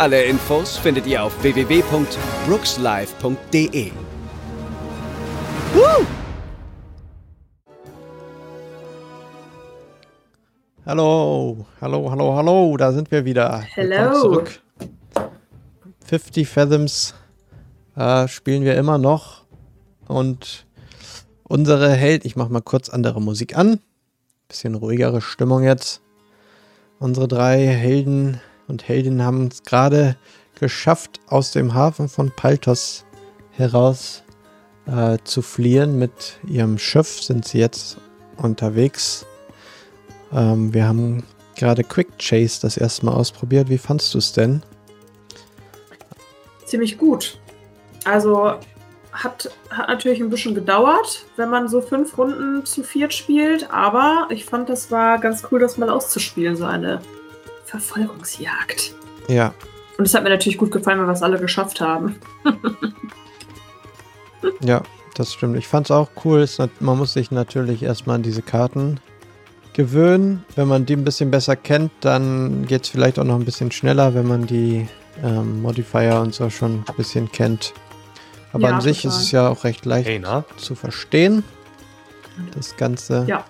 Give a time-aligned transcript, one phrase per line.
[0.00, 3.92] Alle Infos findet ihr auf www.brookslive.de.
[5.74, 6.06] Woo!
[10.86, 13.62] Hallo, hallo, hallo, hallo, da sind wir wieder.
[13.74, 14.62] Zurück.
[16.06, 17.14] 50 Fathoms
[17.94, 19.42] äh, spielen wir immer noch.
[20.08, 20.64] Und
[21.42, 23.80] unsere Held, ich mache mal kurz andere Musik an.
[24.48, 26.00] Bisschen ruhigere Stimmung jetzt.
[26.98, 30.16] Unsere drei Helden und Heldinnen haben es gerade
[30.58, 33.04] geschafft, aus dem Hafen von Paltos
[33.50, 34.22] heraus
[34.86, 35.98] äh, zu fliehen.
[35.98, 37.98] Mit ihrem Schiff sind sie jetzt
[38.36, 39.26] unterwegs.
[40.32, 41.24] Ähm, wir haben
[41.56, 43.68] gerade Quick Chase das erste Mal ausprobiert.
[43.68, 44.62] Wie fandst du es denn?
[46.64, 47.38] Ziemlich gut.
[48.04, 48.54] Also
[49.12, 54.28] hat, hat natürlich ein bisschen gedauert, wenn man so fünf Runden zu viert spielt, aber
[54.30, 57.00] ich fand, das war ganz cool, das mal auszuspielen, so eine
[57.70, 58.94] Verfolgungsjagd.
[59.28, 59.54] Ja,
[59.98, 62.16] Und es hat mir natürlich gut gefallen, weil wir es alle geschafft haben.
[64.62, 64.82] ja,
[65.14, 65.56] das stimmt.
[65.56, 66.46] Ich fand es auch cool.
[66.80, 68.98] Man muss sich natürlich erstmal an diese Karten
[69.72, 70.44] gewöhnen.
[70.56, 73.70] Wenn man die ein bisschen besser kennt, dann geht es vielleicht auch noch ein bisschen
[73.70, 74.88] schneller, wenn man die
[75.22, 77.72] ähm, Modifier und so schon ein bisschen kennt.
[78.52, 79.16] Aber Ja, an sich total.
[79.16, 80.20] ist es ja auch recht leicht Hey,
[80.56, 81.44] zu verstehen,
[82.54, 83.24] das Ganze.
[83.28, 83.44] Ja.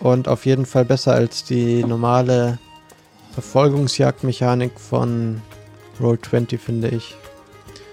[0.00, 2.58] Und auf jeden Fall besser als die normale
[3.34, 5.42] Verfolgungsjagdmechanik von
[6.00, 7.16] Roll20, finde ich.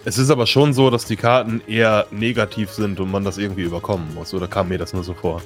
[0.06, 3.62] Es ist aber schon so, dass die Karten eher negativ sind und man das irgendwie
[3.64, 4.34] überkommen muss.
[4.34, 5.42] Oder kam mir das nur so vor?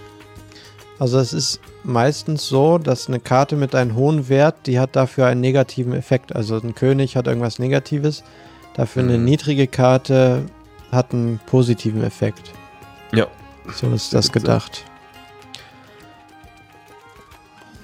[0.97, 5.25] Also es ist meistens so, dass eine Karte mit einem hohen Wert, die hat dafür
[5.25, 6.33] einen negativen Effekt.
[6.33, 8.23] Also ein König hat irgendwas Negatives,
[8.75, 9.25] dafür eine Mhm.
[9.25, 10.45] niedrige Karte
[10.91, 12.51] hat einen positiven Effekt.
[13.13, 13.27] Ja.
[13.73, 14.85] So ist das gedacht.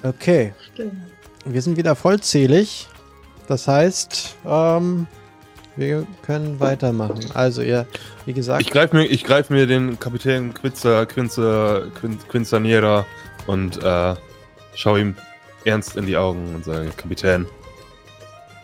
[0.02, 1.11] Okay, Stimmt.
[1.44, 2.88] Wir sind wieder vollzählig.
[3.48, 5.06] Das heißt, ähm,
[5.76, 7.20] wir können weitermachen.
[7.34, 7.86] Also ihr,
[8.26, 13.04] wie gesagt, Ich greife mir, ich greif mir den Kapitän Quinzer, Quinzer, Quin- Quinzaniera
[13.46, 14.14] und äh,
[14.74, 15.16] schaue ihm
[15.64, 17.46] ernst in die Augen und sage, Kapitän,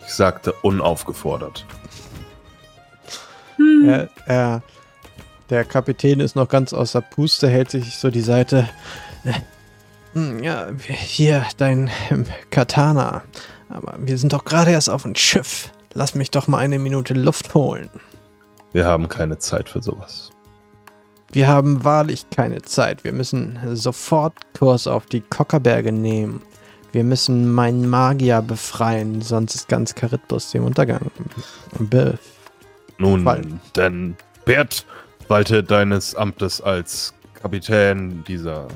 [0.05, 1.65] ich sagte unaufgefordert.
[3.57, 3.89] Hm.
[3.89, 4.61] Er, er,
[5.49, 8.69] der Kapitän ist noch ganz außer Puste, hält sich so die Seite.
[10.13, 13.23] Hm, Ja, hier dein ähm, Katana.
[13.69, 15.71] Aber wir sind doch gerade erst auf dem Schiff.
[15.93, 17.89] Lass mich doch mal eine Minute Luft holen.
[18.73, 20.29] Wir haben keine Zeit für sowas.
[21.31, 23.03] Wir haben wahrlich keine Zeit.
[23.03, 26.41] Wir müssen sofort Kurs auf die Kockerberge nehmen.
[26.91, 31.11] Wir müssen meinen Magier befreien, sonst ist ganz Charybdis dem Untergang.
[31.77, 32.17] Be
[32.97, 33.59] Nun, Fallen.
[33.75, 34.15] denn
[34.45, 34.87] Bert
[35.27, 38.67] walte deines Amtes als Kapitän dieser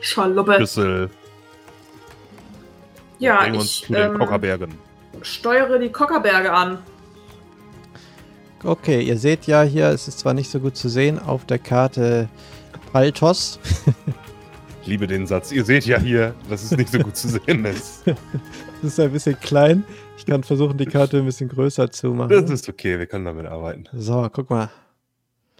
[0.00, 0.54] Schaluppe.
[0.56, 1.10] Schlüssel.
[3.18, 4.74] Ja, Bring uns ich zu den ähm, Kockerbergen.
[5.22, 6.78] steuere die Kockerberge an.
[8.64, 11.58] Okay, ihr seht ja hier, es ist zwar nicht so gut zu sehen, auf der
[11.58, 12.28] Karte
[12.92, 13.58] Paltos.
[14.82, 15.50] Ich liebe den Satz.
[15.52, 18.04] Ihr seht ja hier, dass es nicht so gut zu sehen ist.
[18.82, 19.84] Das ist ein bisschen klein.
[20.18, 22.52] Ich kann versuchen, die Karte ein bisschen größer zu Das machen.
[22.52, 23.84] ist okay, wir können damit arbeiten.
[23.94, 24.68] So, guck mal.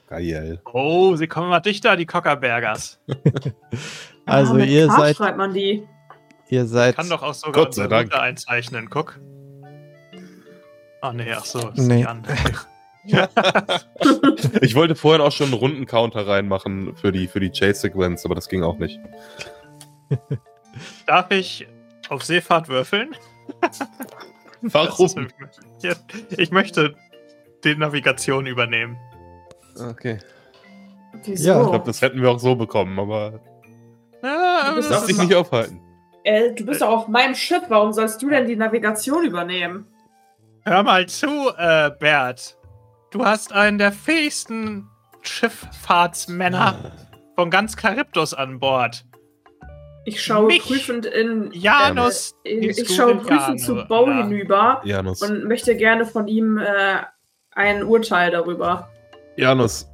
[0.09, 0.61] Geil.
[0.71, 3.01] Oh, sie kommen mal dichter, die Cockerbergers.
[4.27, 5.87] Also ah, mit ihr K seid, schreibt man die.
[6.49, 6.97] ihr seid.
[6.97, 8.15] Kann doch auch sogar Gott sei Dank.
[8.15, 9.19] Einzeichnen, guck.
[11.01, 11.99] Ach nee, ach so, ist Nee.
[11.99, 12.35] die andere.
[14.63, 18.49] Ich wollte vorhin auch schon einen Rundencounter reinmachen für die, für die Chase-Sequenz, aber das
[18.49, 18.99] ging auch nicht.
[21.07, 21.69] Darf ich
[22.09, 23.15] auf Seefahrt würfeln?
[24.63, 25.29] Warum?
[25.83, 25.93] Ja,
[26.37, 26.97] Ich möchte
[27.63, 28.97] die Navigation übernehmen.
[29.79, 30.19] Okay.
[31.25, 31.49] Wieso?
[31.51, 33.39] Ja, Ich glaube, das hätten wir auch so bekommen, aber
[34.23, 35.81] Ah, bist darf Das dich nicht aufhalten.
[36.25, 37.63] äh, du bist doch auf meinem Schiff.
[37.69, 39.87] Warum sollst du denn die Navigation übernehmen?
[40.65, 42.57] Hör mal zu, äh, Bert.
[43.13, 44.89] Du hast einen der fähigsten
[45.23, 46.93] Schifffahrtsmänner
[47.35, 49.05] von ganz Charybdis an Bord.
[50.05, 50.63] Ich schaue Mich?
[50.63, 51.51] prüfend in.
[51.53, 54.23] Janus, Äh, hieß ich du schaue in prüfend Janu- zu Bo ja.
[54.23, 55.23] hinüber Janus.
[55.23, 56.99] und möchte gerne von ihm äh,
[57.53, 58.89] ein Urteil darüber.
[59.37, 59.89] Janus.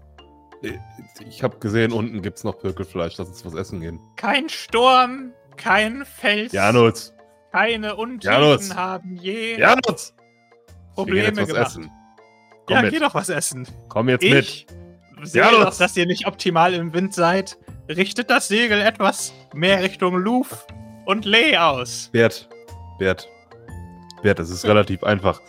[1.29, 3.17] Ich habe gesehen, unten gibt's noch Pökelfleisch.
[3.19, 3.99] Lass uns was essen gehen.
[4.17, 7.13] Kein Sturm, kein Fels, Janus.
[7.51, 10.15] keine Untiefen haben je Janus!
[10.95, 11.67] Probleme was gemacht.
[11.69, 11.91] essen.
[12.67, 12.93] Komm Ja, mit.
[12.93, 13.67] geh doch was essen.
[13.89, 14.45] Komm jetzt mit.
[14.45, 14.67] Ich
[15.25, 17.57] sehe Ja, doch, dass ihr nicht optimal im Wind seid.
[17.89, 20.67] Richtet das Segel etwas mehr Richtung Luf
[21.07, 22.09] und Lee aus.
[22.13, 22.49] Bert,
[22.99, 23.29] Bert,
[24.23, 25.41] Bert, es ist relativ einfach.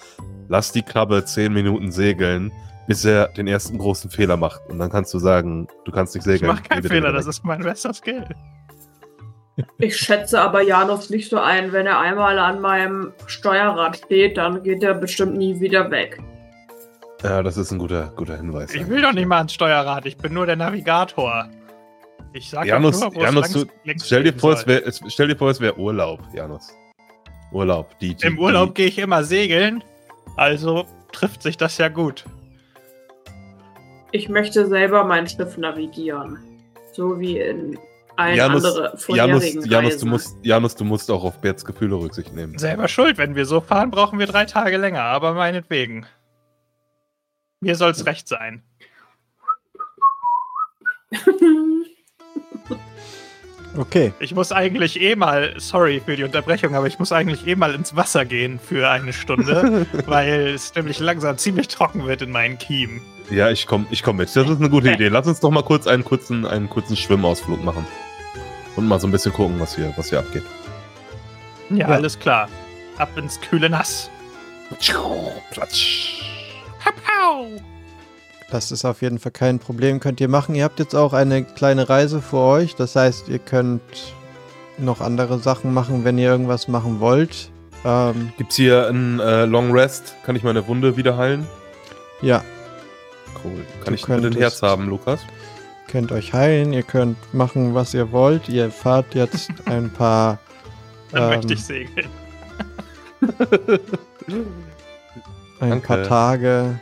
[0.49, 2.51] Lass die Krabbe 10 Minuten segeln,
[2.87, 4.61] bis er den ersten großen Fehler macht.
[4.69, 6.51] Und dann kannst du sagen, du kannst nicht Ich segeln.
[6.51, 8.25] mach keinen Fehler, das ist mein bester Skill.
[9.77, 14.63] Ich schätze aber Janus nicht so ein, wenn er einmal an meinem Steuerrad steht, dann
[14.63, 16.19] geht er bestimmt nie wieder weg.
[17.21, 18.73] Ja, das ist ein guter, guter Hinweis.
[18.73, 21.47] Ich will doch nicht mal ans Steuerrad, ich bin nur der Navigator.
[22.33, 23.65] Ich sag Janus, nur, Janus, du,
[24.03, 26.73] stell dir vor, wär, es, stell dir vor, es wäre Urlaub, Janus.
[27.51, 27.97] Urlaub.
[27.99, 29.83] Die, die, Im Urlaub gehe ich immer segeln,
[30.35, 32.25] also trifft sich das ja gut.
[34.13, 36.37] Ich möchte selber mein Schiff navigieren.
[36.93, 37.79] So wie in
[38.15, 41.95] allen Janus, anderen Janus, vorherigen Janus, du musst, Janus, du musst auch auf Berts Gefühle
[41.95, 42.55] Rücksicht nehmen.
[42.59, 46.05] Selber schuld, wenn wir so fahren, brauchen wir drei Tage länger, aber meinetwegen.
[47.59, 48.61] Mir soll's recht sein.
[53.75, 54.13] Okay.
[54.19, 57.73] Ich muss eigentlich eh mal, sorry für die Unterbrechung, aber ich muss eigentlich eh mal
[57.73, 62.59] ins Wasser gehen für eine Stunde, weil es nämlich langsam ziemlich trocken wird in meinen
[62.59, 63.01] Kiemen.
[63.29, 64.27] Ja, ich komm, ich komm mit.
[64.35, 65.07] Das ist eine gute Idee.
[65.07, 67.85] Lass uns doch mal kurz einen kurzen, einen kurzen Schwimmausflug machen.
[68.75, 70.43] Und mal so ein bisschen gucken, was hier, was hier abgeht.
[71.69, 71.87] Ja, Ja.
[71.95, 72.49] alles klar.
[72.97, 74.09] Ab ins kühle Nass.
[75.51, 76.21] Platsch.
[76.85, 77.47] Hau,
[78.51, 80.53] Das ist auf jeden Fall kein Problem, könnt ihr machen.
[80.55, 82.75] Ihr habt jetzt auch eine kleine Reise vor euch.
[82.75, 83.81] Das heißt, ihr könnt
[84.77, 87.49] noch andere Sachen machen, wenn ihr irgendwas machen wollt.
[87.85, 90.15] Ähm, Gibt's hier einen äh, Long Rest?
[90.25, 91.47] Kann ich meine Wunde wieder heilen?
[92.21, 92.43] ja,
[93.43, 93.65] Cool.
[93.83, 95.21] Kann Du ich bitte ein könntest- Herz haben, Lukas?
[95.87, 98.49] könnt euch heilen, ihr könnt machen, was ihr wollt.
[98.49, 100.39] Ihr fahrt jetzt ein paar
[101.11, 102.07] Dann Ähm, möchte ich segeln.
[105.59, 105.87] ein Danke.
[105.87, 106.79] paar Tage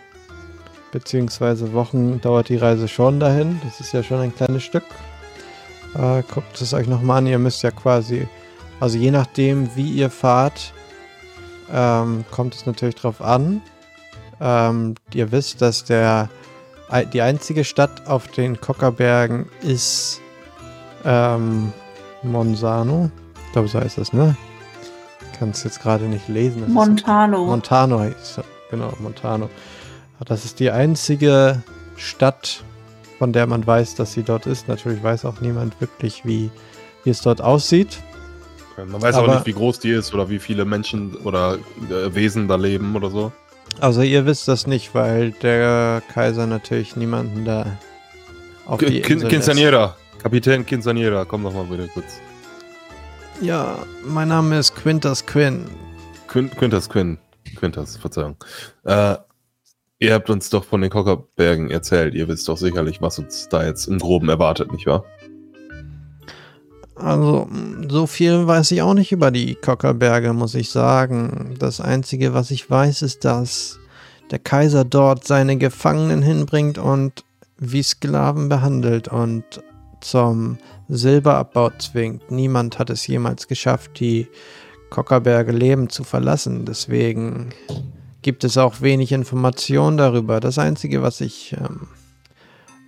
[0.92, 3.60] beziehungsweise Wochen dauert die Reise schon dahin.
[3.64, 4.84] Das ist ja schon ein kleines Stück.
[5.96, 7.28] Äh, guckt es euch nochmal an.
[7.28, 8.28] Ihr müsst ja quasi,
[8.80, 10.74] also je nachdem, wie ihr fahrt,
[11.74, 13.62] ähm, kommt es natürlich drauf an.
[14.42, 16.30] Ähm, ihr wisst, dass der
[17.14, 20.22] die einzige Stadt auf den Kockerbergen ist
[21.06, 21.72] ähm,
[22.24, 23.10] Monsano.
[23.48, 24.36] Ich glaube, so heißt das, ne?
[25.40, 26.60] Kann es jetzt gerade nicht lesen.
[26.62, 27.46] das ist- Montano.
[27.46, 29.50] Montano heißt genau, Montano.
[30.26, 31.64] Das ist die einzige
[31.98, 32.64] Stadt,
[33.18, 34.68] von der man weiß, dass sie dort ist.
[34.68, 36.52] Natürlich weiß auch niemand wirklich, wie,
[37.04, 37.98] wie es dort aussieht.
[38.78, 41.56] Man weiß Aber- auch nicht, wie groß die ist oder wie viele Menschen oder
[41.90, 43.32] äh, Wesen da leben oder so.
[43.80, 47.78] Also ihr wisst das nicht, weil der Kaiser natürlich niemanden da
[48.66, 49.48] auf die Kin Insel lässt.
[49.48, 49.96] Quinceanera.
[50.22, 52.20] Kapitän Quinceanera, komm doch mal bitte kurz.
[53.42, 55.66] Ja, mein Name ist Quintus Quinn.
[56.28, 57.18] Quin Quintas Quinn.
[57.56, 58.36] Quintas, Verzeihung.
[58.84, 59.16] Äh,
[60.00, 62.14] ihr habt uns doch von den Kockerbergen erzählt.
[62.14, 65.06] Ihr wisst doch sicherlich, was uns da jetzt im Groben erwartet, nicht wahr?
[66.96, 67.48] Also,
[67.88, 71.56] so viel weiß ich auch nicht über die Kockerberge, muss ich sagen.
[71.58, 73.80] Das Einzige, was ich weiß, ist, dass
[74.30, 77.24] der Kaiser dort seine Gefangenen hinbringt und
[77.58, 79.44] wie Sklaven behandelt und
[80.02, 80.58] zum
[80.90, 82.32] Silberabbau zwingt.
[82.32, 84.28] Niemand hat es jemals geschafft, die
[84.90, 86.66] Kockerberge lebend zu verlassen.
[86.66, 87.50] Deswegen
[88.22, 90.40] gibt es auch wenig Informationen darüber.
[90.40, 91.88] Das Einzige, was ich ähm,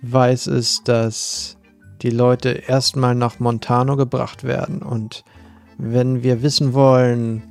[0.02, 1.56] weiß, ist, dass
[2.02, 4.82] die Leute erstmal nach Montano gebracht werden.
[4.82, 5.24] Und
[5.78, 7.42] wenn wir wissen wollen,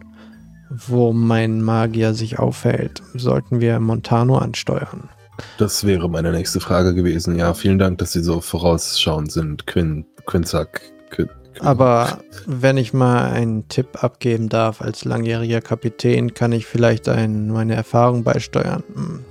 [0.69, 5.09] wo mein Magier sich aufhält, sollten wir Montano ansteuern.
[5.57, 7.35] Das wäre meine nächste Frage gewesen.
[7.35, 10.81] Ja, vielen Dank, dass Sie so vorausschauend sind, Quinn, Quinzack.
[11.09, 11.65] Quin, Quin.
[11.65, 17.49] Aber wenn ich mal einen Tipp abgeben darf, als langjähriger Kapitän, kann ich vielleicht ein,
[17.49, 18.83] meine Erfahrung beisteuern.
[18.93, 19.25] Hm.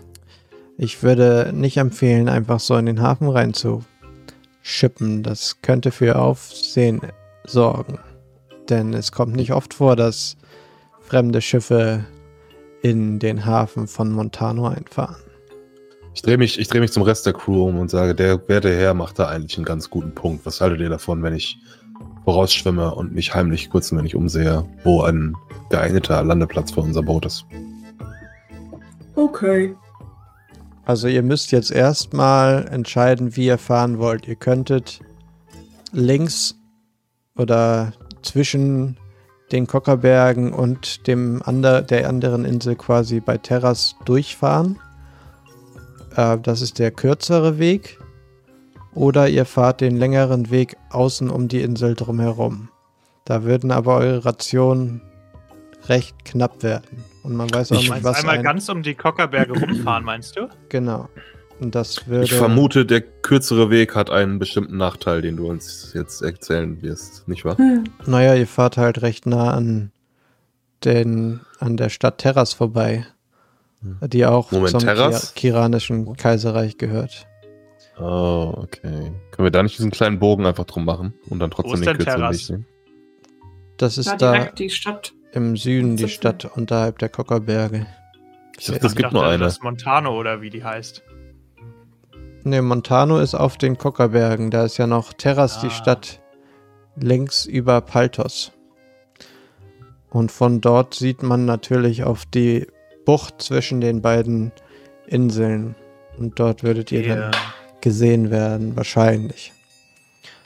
[0.78, 3.28] Ich würde nicht empfehlen, einfach so in den Hafen
[4.62, 5.22] reinzuschippen.
[5.22, 7.00] Das könnte für Aufsehen
[7.44, 7.98] sorgen.
[8.68, 10.36] Denn es kommt nicht oft vor, dass
[11.00, 12.04] fremde Schiffe
[12.82, 15.16] in den Hafen von Montano einfahren.
[16.14, 18.74] Ich drehe mich, ich dreh mich zum Rest der Crew um und sage, der werte
[18.74, 20.44] Herr macht da eigentlich einen ganz guten Punkt.
[20.44, 21.56] Was haltet ihr davon, wenn ich
[22.24, 25.34] vorausschwimme und mich heimlich kurz ein wenig umsehe, wo ein
[25.70, 27.46] geeigneter Landeplatz für unser Boot ist?
[29.14, 29.74] Okay.
[30.84, 34.26] Also ihr müsst jetzt erstmal entscheiden, wie ihr fahren wollt.
[34.26, 35.00] Ihr könntet
[35.92, 36.56] links
[37.36, 38.96] oder zwischen
[39.52, 44.78] den Kockerbergen und dem ander, der anderen Insel quasi bei Terras durchfahren.
[46.16, 47.98] Äh, das ist der kürzere Weg.
[48.94, 52.68] Oder ihr fahrt den längeren Weg außen um die Insel drumherum.
[53.24, 55.00] Da würden aber eure Rationen
[55.88, 57.04] recht knapp werden.
[57.22, 60.36] Und man weiß auch Ich nicht, was einmal ein, ganz um die Kockerberge rumfahren, meinst
[60.36, 60.48] du?
[60.68, 61.08] Genau.
[61.60, 62.24] Und das würde...
[62.24, 67.28] Ich vermute, der kürzere Weg hat einen bestimmten Nachteil, den du uns jetzt erzählen wirst,
[67.28, 67.56] nicht wahr?
[67.58, 67.84] Hm.
[68.06, 69.92] Naja, ihr fahrt halt recht nah an,
[70.84, 73.06] den, an der Stadt Terras vorbei,
[73.80, 75.34] die auch Moment, zum Terras?
[75.34, 77.28] Ki Kiranischen Kaiserreich gehört.
[77.98, 79.12] Oh, okay.
[79.30, 81.86] Können wir da nicht diesen kleinen Bogen einfach drum machen und dann Wo trotzdem ist
[81.86, 82.48] den kürzeren Terras?
[82.48, 82.66] Weg nehmen?
[83.76, 85.12] Das ist da direkt die Stadt.
[85.32, 86.08] Im Süden die.
[86.08, 87.86] Stadt unterhalb der Kockerberge.
[88.58, 89.44] Ich dachte, es gibt dachte, nur eine.
[89.44, 91.02] Das ist Montano oder wie die heißt.
[92.44, 94.50] Ne, Montano ist auf den Kockerbergen.
[94.50, 95.70] Da ist ja noch Terras, die Ah.
[95.70, 96.20] Stadt
[96.96, 98.52] links über Paltos.
[100.10, 102.66] Und von dort sieht man natürlich auf die
[103.06, 104.52] Bucht zwischen den beiden
[105.06, 105.74] Inseln.
[106.18, 107.14] Und dort würdet ihr Ja.
[107.16, 107.30] dann
[107.80, 109.52] gesehen werden, wahrscheinlich.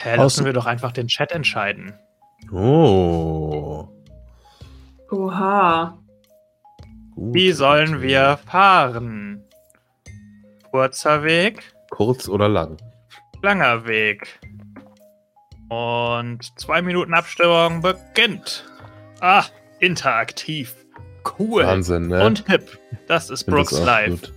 [0.01, 1.93] Hä, lassen Außen- wir doch einfach den Chat entscheiden.
[2.53, 3.87] Oh.
[5.11, 5.97] Oha.
[7.15, 7.33] Gut.
[7.33, 9.43] Wie sollen wir fahren?
[10.71, 12.77] Kurzer Weg, Kurz oder lang?
[13.41, 14.39] langer Weg.
[15.69, 18.65] Und zwei Minuten Abstimmung beginnt.
[19.21, 19.43] Ah,
[19.79, 20.75] interaktiv.
[21.39, 21.65] Cool.
[21.65, 22.25] Wahnsinn, ne?
[22.25, 22.77] Und hip.
[23.07, 24.09] Das ist das Brooks auch Live.
[24.09, 24.33] gut.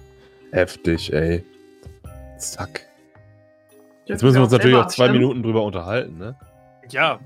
[0.52, 1.44] Heftig, ey.
[2.38, 2.86] Zack.
[4.06, 5.08] Jetzt müssen wir uns natürlich auch zwei?
[5.10, 6.36] Minuten drüber unterhalten, ne?
[6.88, 7.20] Ja.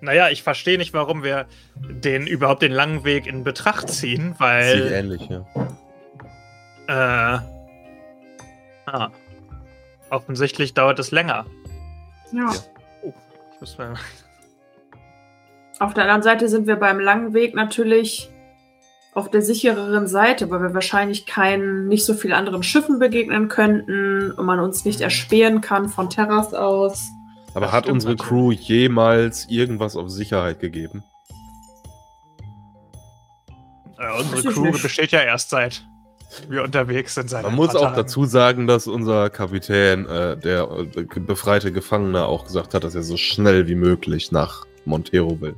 [0.00, 4.40] Naja, ich verstehe nicht, warum wir den überhaupt den langen Weg in Betracht ziehen, Sieht
[4.40, 4.92] weil.
[4.92, 5.44] ähnlich, ja.
[6.88, 7.38] Äh,
[8.86, 9.10] ah,
[10.10, 11.46] offensichtlich dauert es länger.
[12.32, 12.52] Ja.
[13.54, 13.94] Ich muss mal,
[15.78, 18.30] Auf der anderen Seite sind wir beim langen Weg natürlich
[19.14, 24.30] auf der sichereren Seite, weil wir wahrscheinlich keinen, nicht so viel anderen Schiffen begegnen könnten
[24.30, 27.08] und man uns nicht erspähen kann von Terras aus.
[27.56, 28.28] Aber Das hat unsere natürlich.
[28.28, 31.02] Crew jemals irgendwas auf Sicherheit gegeben?
[33.98, 34.82] äh, unsere Crew nicht.
[34.82, 35.82] besteht ja erst seit
[36.50, 37.30] wir unterwegs sind.
[37.30, 37.96] Seit Man muss auch Tagen.
[37.96, 43.02] dazu sagen, dass unser Kapitän, äh, der äh, befreite Gefangene, auch gesagt hat, dass er
[43.02, 45.56] so schnell wie möglich nach Montero will.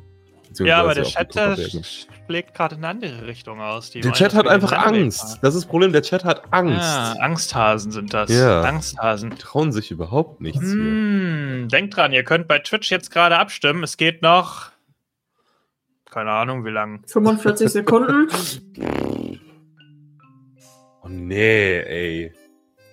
[0.61, 1.97] Ja, aber der Beziehungsweise
[2.29, 3.91] schlägt gerade in eine andere Richtung aus.
[3.91, 5.21] Die Der Chat hat einfach Angst.
[5.21, 5.39] fahren.
[5.41, 6.77] Das ist das Problem, der Chat hat Angst.
[6.77, 8.31] Ja, Angsthasen sind das.
[8.31, 8.61] Ja.
[8.61, 9.31] Angsthasen.
[9.31, 10.73] Die trauen sich überhaupt nichts hier.
[10.75, 13.83] Hm, denkt dran, ihr könnt bei Twitch jetzt gerade abstimmen.
[13.83, 14.71] Es geht noch.
[16.11, 17.03] Keine Ahnung, wie lang.
[17.07, 18.29] 45 Sekunden.
[21.03, 22.33] Oh nee, ey.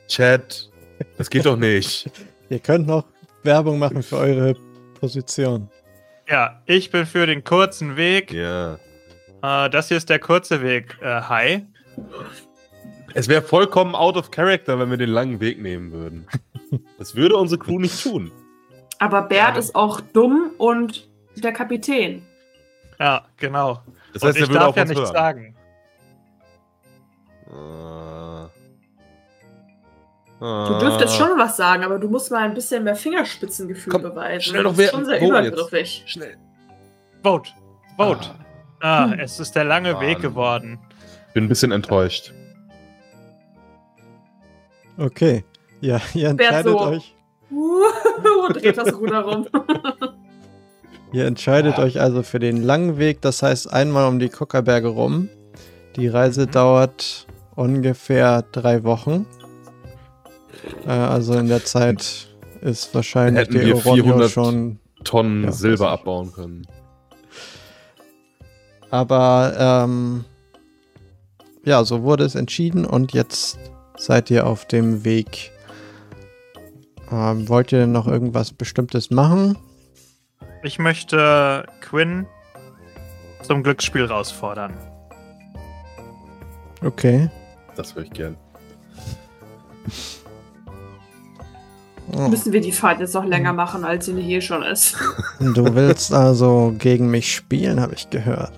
[0.08, 0.70] Chat,
[1.18, 2.10] das geht doch nicht.
[2.50, 3.04] Ihr könnt noch
[3.44, 4.56] Werbung machen für eure
[5.00, 5.70] Position.
[6.30, 8.32] Ja, ich bin für den kurzen Weg.
[8.32, 8.78] ja.
[9.46, 10.98] Äh, das hier ist der kurze Weg.
[11.02, 11.66] Äh, hi.
[13.14, 16.28] Es wäre vollkommen out of character, wenn wir den langen Weg nehmen würden.
[16.98, 18.32] Das würde unsere Crew nicht tun.
[19.00, 19.60] Aber Bert Ja.
[19.60, 22.26] ist auch dumm und der Kapitän.
[23.00, 23.82] Ja, genau.
[24.14, 25.14] Das Und heißt, ich er würde darf ja nichts hören.
[25.14, 25.56] sagen.
[27.54, 28.50] Ah.
[30.40, 34.42] Du dürftest schon was sagen, aber du musst mal ein bisschen mehr Fingerspitzengefühl Komm, beweisen.
[34.42, 35.48] schnell das noch ist wer- schon sehr wo jetzt?
[35.54, 36.04] übergriffig.
[36.08, 36.38] Schnell.
[37.24, 37.52] Vote.
[37.96, 38.30] Vote.
[38.32, 38.45] Ah,
[38.86, 39.20] Hm.
[39.20, 40.02] es ist der lange Mann.
[40.02, 40.80] Weg geworden.
[41.34, 42.34] Bin ein bisschen enttäuscht.
[44.98, 45.44] Okay.
[45.82, 46.80] Ja, ihr entscheidet so.
[46.82, 47.16] euch.
[47.50, 49.48] Und dreht das Ruder rum.
[51.14, 51.84] Ihr entscheidet Ah.
[51.84, 55.30] euch also für den langen Weg, das heißt einmal um die Kockerberge rum.
[55.96, 56.52] Die Reise Mhm.
[56.52, 59.26] dauert ungefähr drei Wochen.
[60.86, 62.28] Äh, also in der Zeit
[62.62, 64.80] ist wahrscheinlich Hätten die wir Oronio 400 schon.
[65.06, 66.68] Tonnen Ja, Silber abbauen können.
[68.92, 70.26] Aber ähm,
[71.64, 73.58] ja, so wurde es entschieden und jetzt
[73.98, 75.52] seid ihr auf dem Weg.
[77.12, 79.58] Ähm, wollt ihr denn noch irgendwas Bestimmtes machen?
[80.64, 82.26] Ich möchte Quinn
[83.44, 84.74] zum Glücksspiel herausfordern.
[86.84, 87.30] Okay.
[87.76, 88.38] Das würde ich gern.
[92.12, 92.28] Oh.
[92.30, 94.96] Müssen wir die Fahrt jetzt noch länger machen, als sie nicht eh schon ist.
[95.40, 98.54] Du willst also gegen mich spielen, habe ich gehört.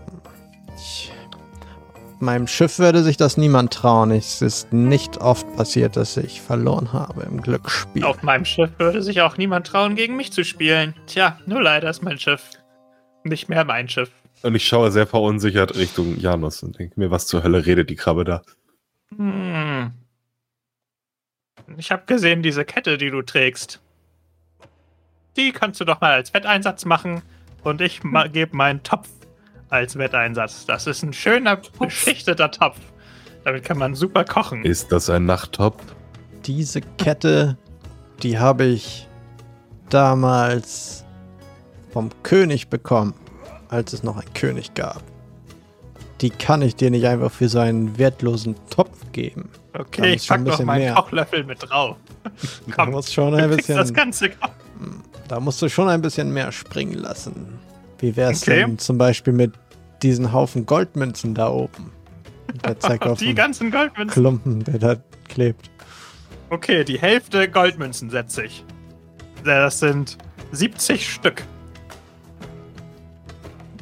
[2.18, 4.12] Ich, meinem Schiff würde sich das niemand trauen.
[4.12, 8.04] Es ist nicht oft passiert, dass ich verloren habe im Glücksspiel.
[8.04, 10.96] Auf meinem Schiff würde sich auch niemand trauen, gegen mich zu spielen.
[11.08, 12.42] Tja, nur leider ist mein Schiff
[13.30, 14.12] nicht mehr mein Schiff.
[14.44, 17.96] Und ich schaue sehr verunsichert Richtung Janus und denke mir, was zur Hölle redet die
[17.96, 18.42] Krabbe da?
[19.16, 19.92] Hm.
[21.78, 23.82] Ich habe gesehen, diese Kette, die du trägst.
[25.36, 27.22] Die kannst du doch mal als Wetteinsatz machen
[27.64, 29.10] und ich ma gebe meinen Topf
[29.70, 30.66] als Wetteinsatz.
[30.66, 32.78] Das ist ein schöner, beschichteter Topf.
[33.44, 34.64] Damit kann man super kochen.
[34.66, 35.82] Ist das ein Nachttop?
[36.46, 37.58] Diese Kette,
[38.24, 39.08] die habe ich
[39.90, 41.06] damals
[41.92, 43.14] vom König bekommen,
[43.70, 45.02] als es noch einen König gab.
[46.22, 49.50] die kann ich dir nicht einfach für so einen wertlosen Topf geben.
[49.74, 50.96] Da Okay, ich pack noch bisschen meinen mehr.
[50.96, 51.96] Kochlöffel mit drauf.
[52.68, 54.30] Da Komm, musst, schon du ein kriegst das bisschen, Ganze.
[55.30, 57.58] da musst du schon ein bisschen mehr springen lassen.
[58.00, 58.62] Wie wär's Okay.
[58.62, 59.54] denn zum Beispiel mit
[60.04, 61.92] diesen Haufen Goldmünzen da oben?
[62.52, 64.22] Und Der zeigt auf Die den ganzen Goldmünzen.
[64.22, 64.96] Klumpen, der da
[65.28, 65.70] klebt.
[66.50, 68.64] Okay, die Hälfte Goldmünzen setze ich.
[69.44, 70.18] Das sind
[70.52, 71.44] 70 Stück.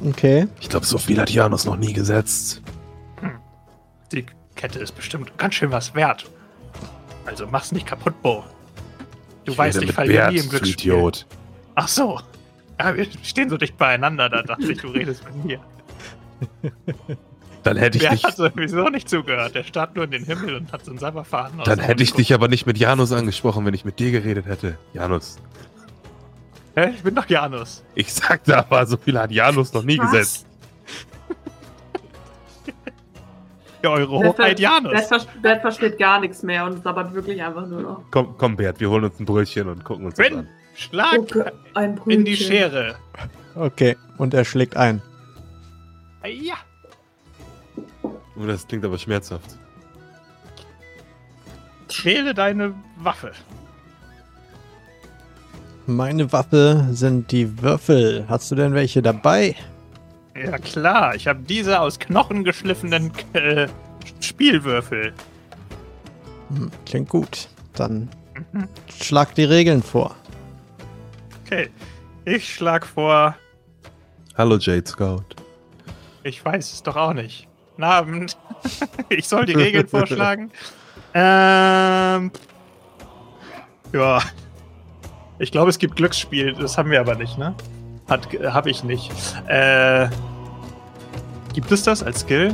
[0.05, 0.47] Okay.
[0.59, 2.61] Ich glaube, so viel hat Janus noch nie gesetzt.
[4.11, 6.29] Die Kette ist bestimmt ganz schön was wert.
[7.25, 8.43] Also mach's nicht kaputt, Bo.
[9.45, 10.91] Du Ich weißt, ich falle nie im Glücksspiel.
[10.93, 11.25] Idiot.
[11.75, 12.19] Ach so.
[12.79, 15.59] Ja, wir stehen so dicht beieinander, da dachte ich, du redest mit mir.
[17.63, 19.55] Dann hätte ich Wer dich, hat sowieso nicht zugehört?
[19.55, 22.33] Der starrt nur in den Himmel und hat so einen Sabberfaden dann hätte ich dich
[22.33, 24.77] aber nicht mit Janus angesprochen, wenn ich mit dir geredet hätte.
[24.93, 25.37] Janus.
[26.75, 26.91] Hä?
[26.93, 27.83] Ich bin doch Janus.
[27.95, 30.11] Ich sagte aber, so viel hat Janus noch nie Was?
[30.11, 30.45] gesetzt.
[33.83, 34.91] Ja, eure Bert, Hoheit Janus.
[34.93, 38.01] Bert, ver- Bert versteht gar nichts mehr und sabbert wirklich einfach nur noch.
[38.09, 40.49] Komm, komm, Bert, wir holen uns ein Brötchen und gucken uns das Quinn, an.
[40.75, 42.95] Schlag Okay, in die Schere.
[43.55, 43.95] Okay.
[44.17, 45.01] Und er schlägt ein.
[46.25, 46.55] Ja.
[48.03, 49.57] Oh, das klingt aber schmerzhaft.
[52.03, 53.31] Wähle deine Waffe.
[55.87, 58.25] Meine Waffe sind die Würfel.
[58.27, 59.55] Hast du denn welche dabei?
[60.35, 63.67] Ja klar, ich habe diese aus Knochen geschliffenen äh,
[64.19, 65.13] Spielwürfel.
[66.49, 67.47] Hm, klingt gut.
[67.73, 68.09] Dann
[68.51, 68.67] Mhm.
[69.01, 70.13] schlag die Regeln vor.
[71.55, 71.69] Okay,
[72.25, 73.33] ich schlag vor,
[74.37, 75.23] Hallo, Jade Scout.
[76.23, 77.47] ich weiß es doch auch nicht.
[77.71, 78.37] Guten Abend.
[79.07, 80.51] ich soll die Regeln vorschlagen.
[81.13, 82.31] Ähm.
[83.93, 84.19] Ja.
[85.39, 87.55] Ich glaube, es gibt Glücksspiel, das haben wir aber nicht, ne?
[88.09, 89.11] Hat, habe ich nicht.
[89.47, 90.09] Äh.
[91.53, 92.51] Gibt es das als Skill?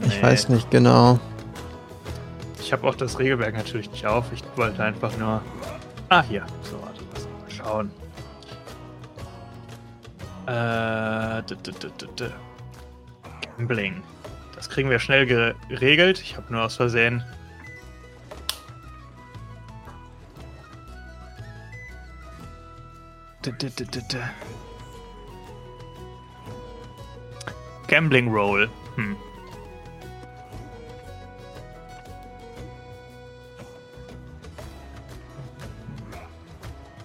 [0.00, 0.22] Ich Nee.
[0.22, 1.18] weiß nicht genau.
[2.60, 4.26] Ich habe auch das Regelwerk natürlich nicht auf.
[4.34, 5.40] Ich wollte einfach nur.
[6.10, 6.44] Ah, hier.
[6.62, 6.76] So,
[7.70, 7.90] schauen.
[10.46, 11.42] Äh.
[11.42, 11.72] d- d-
[12.16, 12.30] d-
[13.56, 14.02] Gambling.
[14.54, 16.20] Das kriegen wir schnell geregelt.
[16.20, 17.22] Ich habe nur aus Versehen.
[27.88, 28.68] Gambling Roll.
[28.96, 29.16] Hm.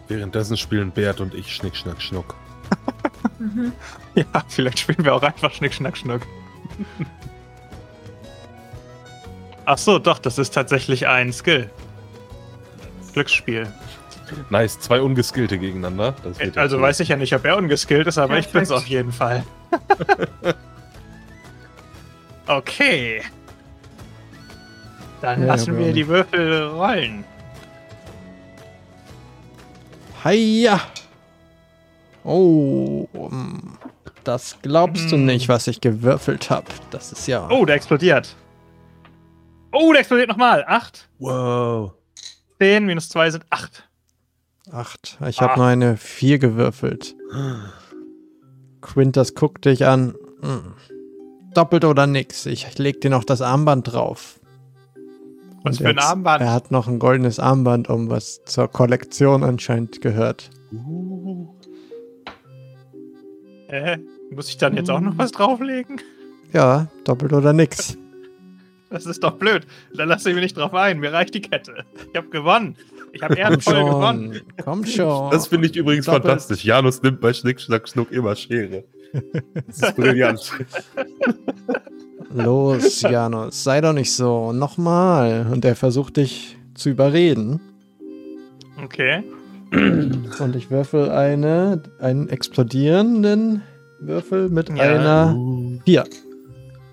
[0.08, 2.36] Währenddessen spielen Bert und ich Schnick, Schnack, Schnuck.
[3.40, 3.72] Mhm.
[4.16, 6.22] Ja, vielleicht spielen wir auch einfach Schnick, Schnack, Schnuck.
[9.66, 11.70] Ach so, doch, das ist tatsächlich ein Skill.
[13.14, 13.68] Glücksspiel.
[14.50, 16.16] Nice, zwei Ungeskillte gegeneinander.
[16.24, 16.84] Das wird ja Also cool.
[16.84, 18.86] weiß ich ja nicht, ob er ungeskillt ist, aber ich bin's Perfekt.
[18.86, 19.44] auf jeden Fall.
[22.48, 23.22] okay.
[25.22, 27.24] Dann Ja, lassen wir die Würfel rollen.
[30.26, 30.82] Heia!
[32.24, 33.78] Oh, mm,
[34.24, 35.26] das glaubst du Hm.
[35.28, 36.66] nicht, was ich gewürfelt habe.
[36.90, 38.36] Das ist ja Oh, der explodiert.
[39.72, 40.66] Oh, der explodiert nochmal.
[40.68, 41.08] Acht.
[41.20, 41.94] Wow.
[42.60, 43.84] 10 minus 2 sind 8.
[44.72, 45.20] acht.
[45.28, 45.58] Ich habe Ah.
[45.58, 47.16] nur eine vier gewürfelt.
[48.82, 50.16] Quintus guckt dich an.
[50.42, 50.74] Mm.
[51.54, 52.48] Doppelt oder nix.
[52.48, 54.40] Ich leg dir noch das Armband drauf.
[55.66, 56.42] Was Und für ein Armband?
[56.44, 60.52] Er hat noch ein goldenes Armband um, was zur Kollektion anscheinend gehört.
[63.68, 63.98] Äh,
[64.30, 66.00] muss ich dann jetzt auch noch was drauflegen?
[66.54, 67.98] Ja, doppelt oder nix.
[68.92, 69.66] Das ist doch blöd.
[69.96, 71.00] Da lasse ich mich nicht drauf ein.
[71.00, 71.84] Mir reicht die Kette.
[72.12, 72.78] Ich habe gewonnen.
[73.12, 74.42] Ich habe ehrenvoll gewonnen.
[74.64, 75.32] Komm schon.
[75.32, 76.24] Das finde ich übrigens Doppelt.
[76.24, 76.64] fantastisch.
[76.64, 78.86] Janus nimmt bei Schnick, Schnack, Schnuck immer Schere.
[79.68, 80.52] Das ist brillant.
[82.36, 84.52] Los, Janus, sei doch nicht so.
[84.52, 85.48] Nochmal.
[85.52, 87.60] Und er versucht dich zu überreden.
[88.84, 89.24] Okay.
[89.72, 93.62] Und ich würfel eine, einen explodierenden
[94.00, 94.76] Würfel mit Ja.
[94.76, 95.36] einer
[95.86, 96.04] 4.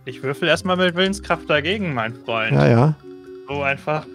[0.05, 2.52] Ich würfel erstmal mit Willenskraft dagegen, mein Freund.
[2.52, 2.94] Ja, ja.
[3.48, 4.07] So einfach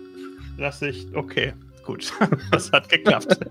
[0.58, 1.08] lasse ich.
[1.13, 1.54] Okay,
[1.86, 2.12] gut.
[2.52, 3.38] Das hat geklappt.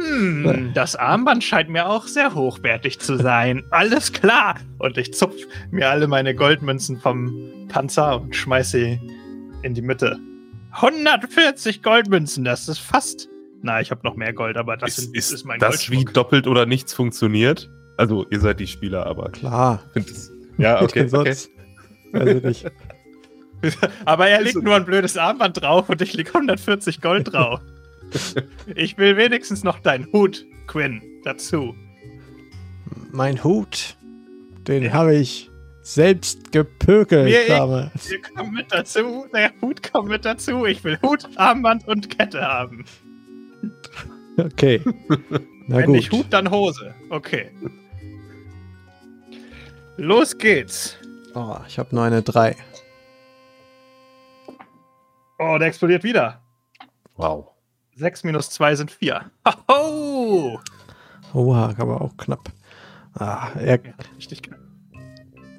[0.00, 3.64] Hm, das Armband scheint mir auch sehr hochwertig zu sein.
[3.70, 4.56] Alles klar.
[4.78, 5.34] Und ich zupf
[5.70, 9.00] mir alle meine Goldmünzen vom Panzer und schmeiß sie
[9.62, 10.18] in die Mitte.
[10.72, 13.28] 140 Goldmünzen, das ist fast.
[13.62, 15.96] Na, ich habe noch mehr Gold, aber das ist, sind, ist, ist mein das wie
[15.96, 16.14] Goldschmuck.
[16.14, 17.68] doppelt oder nichts funktioniert?
[17.98, 19.82] Also, ihr seid die Spieler, aber ich Klar.
[19.92, 20.32] finde es.
[20.56, 20.84] Ja, okay.
[20.84, 21.08] okay.
[21.08, 21.50] Sonst,
[22.12, 22.66] weiß ich nicht.
[24.06, 27.60] Aber er legt nur ein blödes Armband drauf und ich leg 140 Gold drauf.
[28.74, 31.74] ich will wenigstens noch deinen Hut, Quinn, dazu.
[33.12, 33.96] Mein Hut
[34.66, 34.92] Den Ja.
[34.92, 35.50] habe ich
[35.82, 37.90] selbst gepökelt, Mir Dame.
[38.08, 39.26] Wir kommen mit dazu.
[39.34, 40.66] Der Hut kommt mit dazu.
[40.66, 42.84] Ich will Hut, Armband und Kette haben.
[44.36, 44.80] Okay.
[45.66, 45.96] Na Wenn gut.
[45.96, 46.94] nicht Hut, dann Hose.
[47.08, 47.50] Okay.
[49.96, 50.96] Los geht's.
[51.34, 52.56] Oh, ich habe nur eine 3.
[55.38, 56.42] Oh, der explodiert wieder.
[57.16, 57.49] Wow.
[58.00, 59.20] 6 minus 2 sind 4.
[59.70, 60.58] Hoho!
[61.34, 62.50] Oha, aber auch knapp.
[63.14, 64.58] Ah, er, Ja, richtig knapp.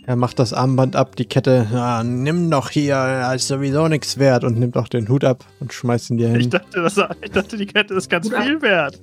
[0.06, 1.68] er macht das Armband ab, die Kette.
[1.74, 4.44] Ah, nimm doch hier, er ist sowieso nichts wert.
[4.44, 6.50] Und nimmt auch den Hut ab und schmeißt ihn dir Ich hin.
[6.50, 8.44] dachte, das, ich dachte, die Kette ist ganz Hut ab.
[8.44, 9.02] viel wert.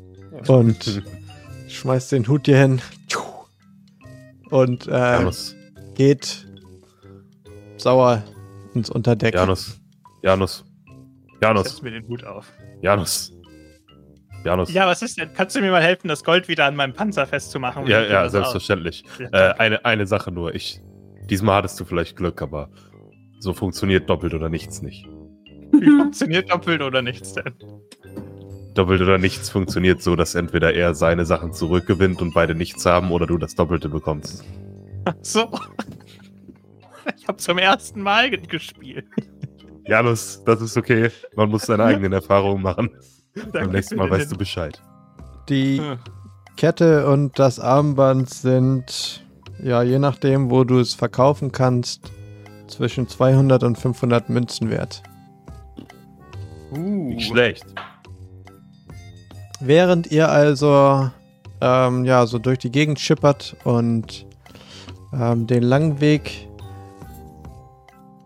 [0.49, 1.03] Und
[1.69, 2.81] schmeißt den Hut dir hin.
[4.51, 5.55] Und äh, Janus.
[5.95, 6.47] geht
[7.77, 8.23] sauer
[8.75, 9.35] ins Unterdeck.
[9.35, 9.79] Janus.
[10.23, 10.65] Janus.
[11.43, 11.69] Janus.
[11.69, 12.47] Setz mir den Hut auf.
[12.83, 13.33] Janus.
[14.45, 14.73] Janus.
[14.73, 15.33] Ja, was ist denn?
[15.35, 17.87] Kannst du mir mal helfen, das Gold wieder an meinem Panzer festzumachen?
[17.87, 19.05] Ja, ja, selbstverständlich.
[19.19, 20.55] Ja, Äh, eine, eine Sache nur.
[20.55, 20.81] Ich,
[21.29, 22.71] diesmal hattest du vielleicht Glück, aber
[23.41, 25.07] so funktioniert doppelt oder nichts nicht.
[25.73, 27.53] Wie funktioniert doppelt oder nichts denn?
[28.75, 33.11] Doppelt oder nichts funktioniert so, dass entweder er seine Sachen zurückgewinnt und beide nichts haben
[33.11, 34.45] oder du das Doppelte bekommst.
[35.23, 35.51] So.
[37.17, 39.07] Ich habe zum ersten Mal ge- gespielt.
[39.89, 41.11] Janus, das ist okay.
[41.35, 42.91] Man muss seine eigenen Erfahrungen machen.
[43.53, 44.81] Beim nächsten Mal weißt du Bescheid.
[45.49, 45.99] Die Hm.
[46.57, 49.25] Kette und das Armband sind,
[49.63, 52.11] ja, je nachdem, wo du es verkaufen kannst,
[52.67, 55.03] zwischen 200 und 500 Münzen wert.
[56.73, 56.77] Uh.
[57.15, 57.65] Nicht schlecht.
[59.61, 61.11] Während ihr also
[61.61, 64.27] ähm, ja, so durch die Gegend schippert und
[65.13, 66.48] ähm, den langen Weg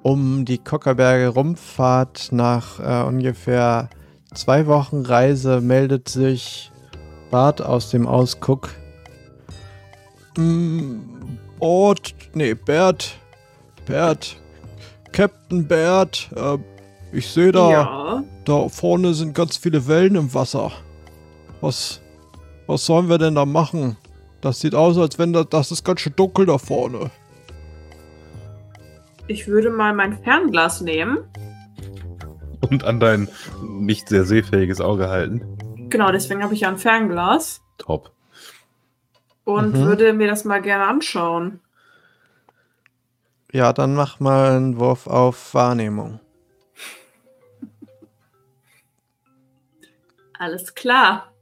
[0.03, 3.89] um die Kockerberge rumfahrt, nach äh, ungefähr
[4.35, 6.71] zwei Wochen Reise meldet sich
[7.31, 8.71] Bart aus dem Ausguck.
[10.37, 11.01] Mm,
[11.61, 13.17] Bart, nee, Bert,
[13.87, 14.37] Bert,
[15.13, 16.59] Captain Bert, äh,
[17.13, 18.25] ich sehe da, Ja.
[18.45, 20.73] da vorne sind ganz viele Wellen im Wasser.
[21.61, 22.01] Was,
[22.67, 23.97] was sollen wir denn da machen?
[24.41, 27.11] Das sieht aus, als wenn da, das ist ganz schön dunkel da vorne.
[29.27, 31.19] Ich würde mal mein Fernglas nehmen.
[32.69, 33.29] Und an dein
[33.63, 35.43] nicht sehr sehfähiges Auge halten.
[35.91, 37.61] Genau, deswegen habe ich ja ein Fernglas.
[37.79, 38.13] Top.
[39.45, 39.85] Und Mhm.
[39.85, 41.61] würde mir das mal gerne anschauen.
[43.53, 46.21] Ja, dann mach mal einen Wurf auf Wahrnehmung.
[50.39, 51.33] Alles klar.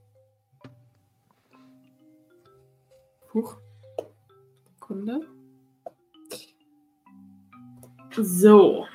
[3.33, 3.57] Huch.
[4.75, 5.21] Sekunde.
[8.16, 8.87] So.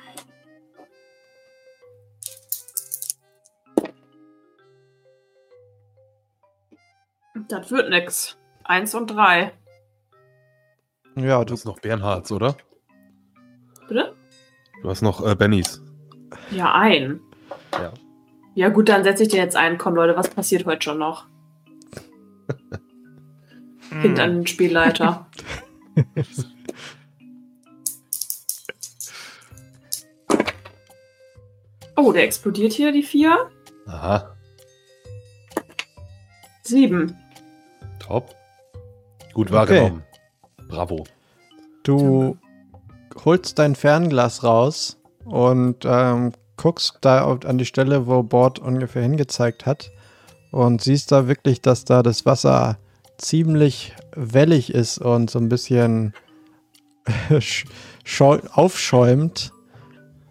[7.48, 8.36] Das wird nix.
[8.64, 9.52] Eins und drei.
[11.16, 12.56] Ja, Du hast noch Bernhards, oder?
[13.88, 14.14] Bitte?
[14.82, 15.82] Du hast noch äh, Bennys.
[16.50, 17.20] Ja, ein.
[17.72, 17.92] Ja.
[18.54, 19.78] Ja, gut, dann setze ich dir jetzt ein.
[19.78, 21.26] Komm, Leute, was passiert heute schon noch?
[23.88, 24.00] Hm.
[24.00, 25.28] Hint an den Spielleiter.
[31.96, 33.50] oh, der explodiert hier, die vier.
[33.86, 34.34] Aha.
[36.62, 37.16] Sieben.
[37.98, 38.34] Top.
[39.34, 40.02] Gut wahrgenommen.
[40.68, 41.04] Bravo.
[41.84, 42.36] du
[43.24, 49.64] holst dein Fernglas raus und ähm, guckst da an die Stelle, wo Bord ungefähr hingezeigt
[49.66, 49.90] hat
[50.50, 52.78] und siehst da wirklich, dass da das Wasser
[53.18, 56.14] ziemlich wellig ist und so ein bisschen
[57.30, 57.66] sch-
[58.04, 59.52] schäu- aufschäumt.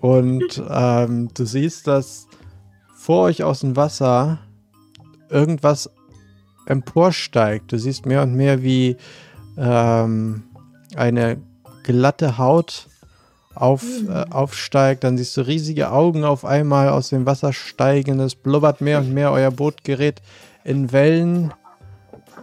[0.06, 2.28] Und ähm, du siehst, dass
[2.96, 4.38] vor euch aus dem Wasser
[5.32, 5.90] irgendwas
[6.68, 7.72] emporsteigt.
[7.72, 8.98] Du siehst mehr und mehr, wie
[9.58, 10.44] ähm,
[10.96, 11.38] eine
[11.82, 12.88] glatte Haut
[13.56, 15.04] auf, äh, aufsteigt.
[15.04, 18.20] Dann siehst du riesige Augen auf einmal aus dem Wasser steigen.
[18.20, 19.32] Es blubbert mehr und mehr.
[19.32, 20.22] Euer Boot gerät
[20.64, 21.52] in Wellen.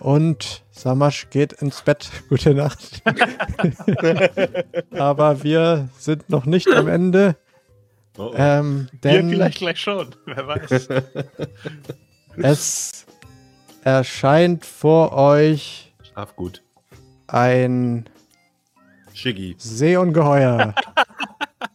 [0.01, 2.11] Und Samasch geht ins Bett.
[2.29, 3.05] Gute Nacht.
[4.91, 7.37] Aber wir sind noch nicht am Ende.
[8.19, 8.35] Oh, oh.
[8.37, 10.15] Ähm, denn vielleicht gleich schon.
[10.27, 10.89] Wer weiß.
[12.37, 13.07] es
[13.85, 16.63] erscheint vor euch Schlaf gut.
[17.27, 18.09] ein
[19.15, 19.55] Shiggy.
[19.59, 20.75] Seeungeheuer.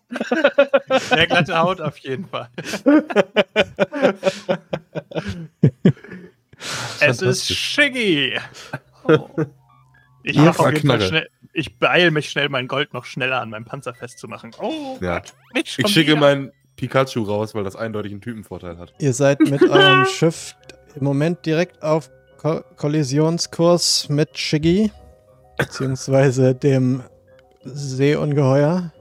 [1.10, 2.50] Sehr glatte Haut auf jeden Fall.
[7.00, 7.54] es ist.
[7.54, 8.40] Shiggy.
[9.04, 9.30] Oh.
[10.24, 13.42] Ich, Ihr mach auf jeden Fall schnell, ich beeile mich schnell, mein Gold noch schneller
[13.42, 14.52] an meinem Panzer festzumachen.
[14.62, 15.20] Oh Ja.
[15.20, 15.34] Gott,
[15.68, 16.20] schon Ich schicke wieder.
[16.20, 18.94] meinen Pikachu raus, weil das eindeutig einen Typenvorteil hat.
[19.00, 20.56] Ihr seid mit eurem Schiff
[20.96, 24.92] im Moment direkt auf Ko Kollisionskurs mit Shiggy.
[25.58, 27.02] beziehungsweise dem
[27.64, 28.92] Seeungeheuer.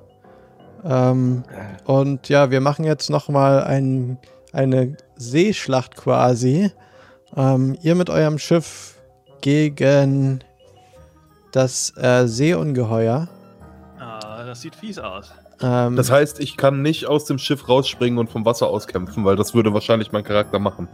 [0.84, 1.42] Ähm,
[1.84, 4.18] und ja, wir machen jetzt nochmal ein,
[4.52, 6.70] eine Seeschlacht quasi.
[7.36, 8.94] Ähm, ihr mit eurem Schiff
[9.42, 10.42] gegen
[11.56, 13.28] das äh, Seeungeheuer.
[13.98, 15.32] Ah, das sieht fies aus.
[15.62, 19.36] Ähm, Das heißt, ich kann nicht aus dem Schiff rausspringen und vom Wasser auskämpfen, weil
[19.36, 20.86] das würde wahrscheinlich mein Charakter machen.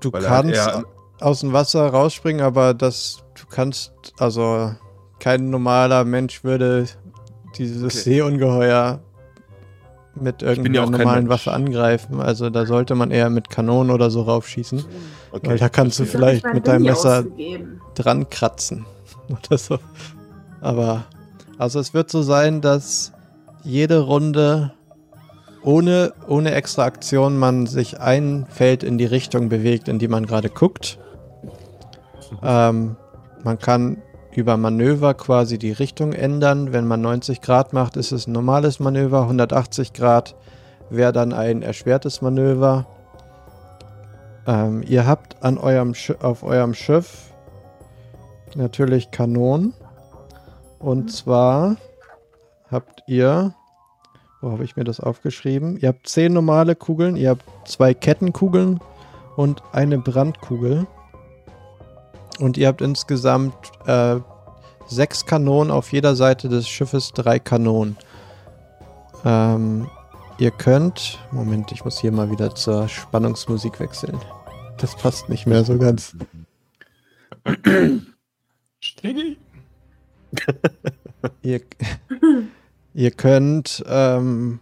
[0.00, 0.84] du weil er kannst eher-
[1.20, 4.72] aus dem Wasser rausspringen, aber das du kannst, also
[5.20, 6.86] kein normaler Mensch würde
[7.56, 8.16] dieses Okay.
[8.20, 9.00] Seeungeheuer
[10.14, 11.30] mit ja irgendeiner kein normalen Mensch.
[11.30, 12.20] Waffe angreifen.
[12.20, 14.84] Also da sollte man eher mit Kanonen oder so raufschießen.
[15.32, 15.48] Okay.
[15.48, 17.80] Weil da kannst du vielleicht mit deinem Messer ausgegeben.
[17.94, 18.86] dran kratzen
[19.28, 19.78] oder so.
[20.60, 21.04] Aber
[21.58, 23.12] also es wird so sein, dass
[23.64, 24.72] jede Runde
[25.62, 30.26] ohne, ohne extra Aktion man sich ein Feld in die Richtung bewegt, in die man
[30.26, 30.98] gerade guckt.
[32.42, 32.96] Ähm,
[33.42, 33.98] man kann
[34.36, 36.72] über Manöver quasi die Richtung ändern.
[36.72, 39.22] Wenn man 90 Grad macht, ist es ein normales Manöver.
[39.22, 40.34] 180 Grad
[40.90, 42.86] wäre dann ein erschwertes Manöver.
[44.46, 47.32] Ähm, ihr habt an eurem Sch auf eurem Schiff
[48.54, 49.74] natürlich Kanonen.
[50.78, 51.76] Und zwar
[52.70, 53.54] habt ihr,
[54.40, 55.78] wo habe ich mir das aufgeschrieben?
[55.78, 58.80] Ihr habt zehn normale Kugeln, ihr habt zwei Kettenkugeln
[59.36, 60.86] und eine Brandkugel.
[62.40, 63.54] Und ihr habt insgesamt
[63.86, 64.16] äh,
[64.86, 67.96] sechs Kanonen auf jeder Seite des Schiffes, drei Kanonen.
[69.24, 69.88] Ähm,
[70.38, 74.18] ihr könnt, Moment, ich muss hier mal wieder zur Spannungsmusik wechseln.
[74.78, 76.16] Das passt nicht mehr so ganz.
[78.80, 79.36] Stingy.
[81.42, 81.60] Ihr,
[82.92, 84.60] ihr könnt, ähm,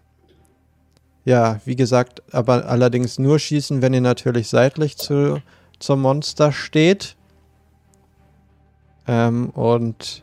[1.25, 5.43] ja, wie gesagt, aber allerdings nur schießen, wenn ihr natürlich seitlich zu,
[5.81, 7.17] zum Monster steht.
[9.13, 10.23] Ähm, und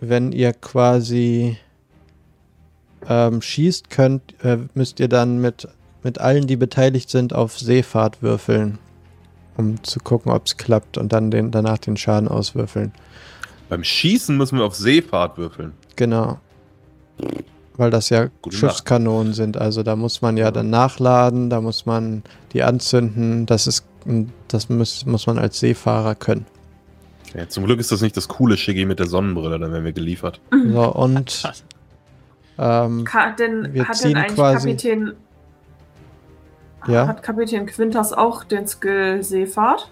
[0.00, 1.56] wenn ihr quasi
[3.08, 5.66] ähm, schießt, könnt, äh, müsst ihr dann mit,
[6.04, 8.78] mit allen, die beteiligt sind, auf Seefahrt würfeln,
[9.56, 12.92] um zu gucken, ob es klappt und dann den, danach den Schaden auswürfeln.
[13.68, 15.72] Beim Schießen müssen wir auf Seefahrt würfeln.
[15.96, 16.38] Genau.
[17.76, 19.56] Weil das ja Gute Schiffskanonen sind.
[19.56, 23.46] Also da muss man ja dann nachladen, da muss man die anzünden.
[23.46, 23.84] Das ist,
[24.46, 26.46] das muss, muss man als Seefahrer können.
[27.34, 29.92] Ja, zum Glück ist das nicht das coole Shiggy mit der Sonnenbrille, dann werden wir
[29.92, 30.40] geliefert.
[30.50, 31.42] So, und
[32.58, 35.12] ähm, Ka denn, Wir hat ziehen denn eigentlich quasi- Kapitän.
[36.86, 37.06] Ja.
[37.06, 39.90] Hat Kapitän Quintas auch den Skill Seefahrt?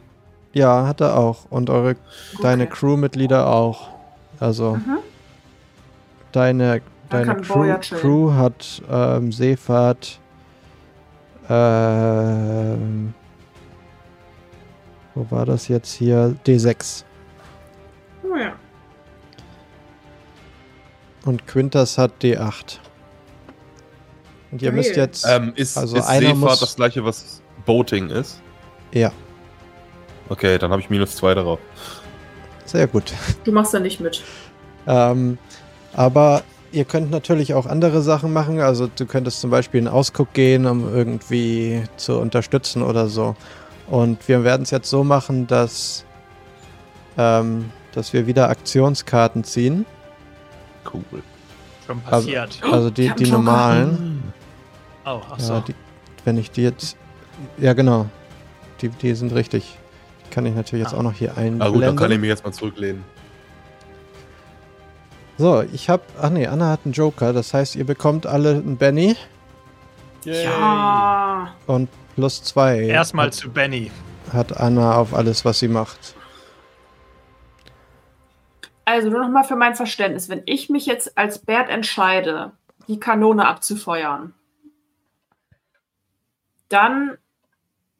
[0.53, 1.46] ja, hat er auch.
[1.50, 1.96] Und eure,
[2.42, 2.72] deine Okay.
[2.74, 3.88] Crewmitglieder auch.
[4.40, 4.98] Also Mhm.
[6.33, 7.79] deine, Dann deine Crew.
[8.00, 10.18] Crew hat ähm, Seefahrt.
[11.48, 13.14] Ähm,
[15.14, 16.37] wo war das jetzt hier?
[16.46, 17.05] D6.
[18.38, 18.53] Ja.
[21.25, 22.79] Und Quintas hat D8.
[24.53, 24.77] Und ihr Geil.
[24.77, 25.27] müsst jetzt.
[25.29, 28.40] Ähm, ist Also ist einer Seefahrt muss- das gleiche, was Boating ist?
[28.93, 29.12] ja,
[30.29, 31.59] Okay, dann habe ich minus zwei darauf.
[32.64, 33.12] sehr gut.
[33.45, 34.23] Du machst da nicht mit.
[34.87, 35.38] Ähm,
[35.93, 38.61] aber ihr könnt natürlich auch andere Sachen machen.
[38.61, 43.35] Also du könntest zum Beispiel in Ausguck gehen, um irgendwie zu unterstützen oder so.
[43.88, 46.05] Und wir werden es jetzt so machen, dass,
[47.19, 49.85] ähm, dass wir wieder Aktionskarten ziehen.
[50.92, 51.22] Cool.
[51.87, 52.61] Schon passiert.
[52.62, 53.37] Also die, ich hab die Joker.
[53.38, 54.33] normalen.
[55.05, 55.55] Oh, ach so.
[55.55, 55.74] Ja, die,
[56.24, 56.96] wenn ich die jetzt.
[57.59, 58.07] Ja, genau.
[58.81, 59.76] Die, die sind richtig.
[60.26, 60.98] Die kann ich natürlich jetzt Ah.
[60.98, 61.72] auch noch hier Ah einblenden.
[61.72, 63.03] gut, dann kann ich mich jetzt mal zurücklehnen.
[65.38, 66.03] so, ich habe.
[66.20, 67.33] Ach nee, Anna hat einen Joker.
[67.33, 69.16] Das heißt, ihr bekommt alle einen Benny
[70.24, 71.53] Ja.
[71.66, 72.81] und plus zwei.
[72.81, 73.90] Erstmal hat, zu Benny.
[74.33, 76.14] hat Anna auf alles, was sie macht.
[78.90, 80.29] Also nur nochmal für mein Verständnis.
[80.29, 82.50] Wenn ich mich jetzt als Bert entscheide,
[82.88, 84.35] die Kanone abzufeuern,
[86.68, 87.16] dann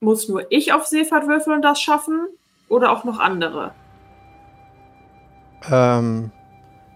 [0.00, 2.26] muss nur ich auf Seefahrt würfeln und das schaffen
[2.68, 3.72] oder auch noch andere.
[5.70, 6.33] Ähm,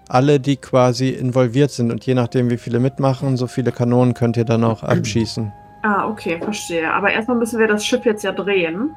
[0.09, 4.37] alle, die quasi involviert sind und je nachdem, wie viele mitmachen, so viele Kanonen könnt
[4.37, 5.53] ihr dann auch abschießen.
[5.83, 6.93] Ah, okay, verstehe.
[6.93, 8.93] Aber erstmal müssen wir das Schiff jetzt ja drehen.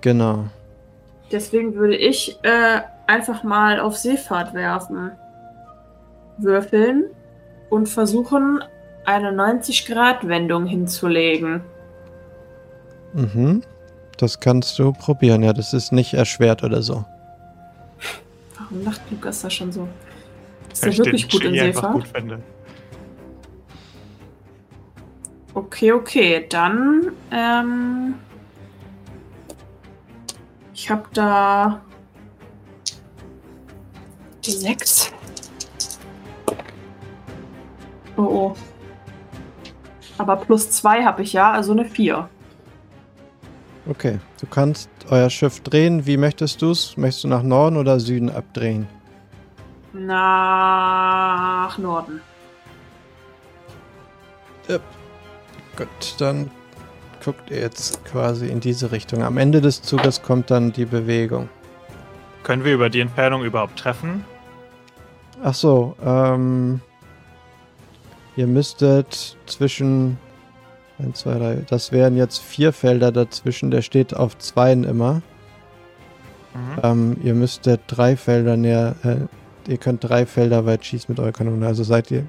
[0.00, 0.44] Genau.
[1.30, 5.12] Deswegen würde ich äh, einfach mal auf Seefahrt werfen.
[6.38, 7.04] Würfeln
[7.70, 8.62] und versuchen,
[9.04, 11.62] eine 90-Grad-Wendung hinzulegen.
[13.14, 13.62] Mhm.
[14.18, 15.52] Das kannst du probieren, ja.
[15.52, 17.04] Das ist nicht erschwert oder so.
[18.58, 19.88] Warum lacht Lukas da schon so?
[20.72, 21.92] Ist er ich wirklich gut in Seefahrt?
[21.94, 22.42] gut finde.
[25.54, 28.14] Okay, okay, dann ähm,
[30.74, 31.80] ich Ich habe da
[34.46, 35.12] die 6.
[38.16, 38.56] Oh oh.
[40.18, 42.28] Aber plus 2 habe ich ja, also eine 4.
[43.88, 46.06] Okay, du kannst euer Schiff drehen.
[46.06, 46.96] Wie möchtest du es?
[46.96, 48.88] Möchtest du nach Norden oder Süden abdrehen?
[49.92, 52.20] Nach Norden.
[55.76, 56.50] Gut, dann
[57.22, 59.22] guckt ihr jetzt quasi in diese Richtung.
[59.22, 61.48] Am Ende des Zuges kommt dann die Bewegung.
[62.42, 64.24] Können wir über die Entfernung überhaupt treffen?
[65.42, 66.80] Ach so, ähm.
[68.36, 70.18] Ihr müsstet zwischen.
[70.98, 71.54] 1, 2, 3.
[71.68, 73.70] Das wären jetzt vier Felder dazwischen.
[73.70, 75.20] Der steht auf zweien immer.
[76.54, 76.80] Mhm.
[76.82, 78.94] Ähm, ihr müsstet drei Felder näher.
[79.02, 81.66] Äh, ihr könnt drei Felder weit schießen mit eurer Kanone.
[81.66, 82.24] Also seid ihr.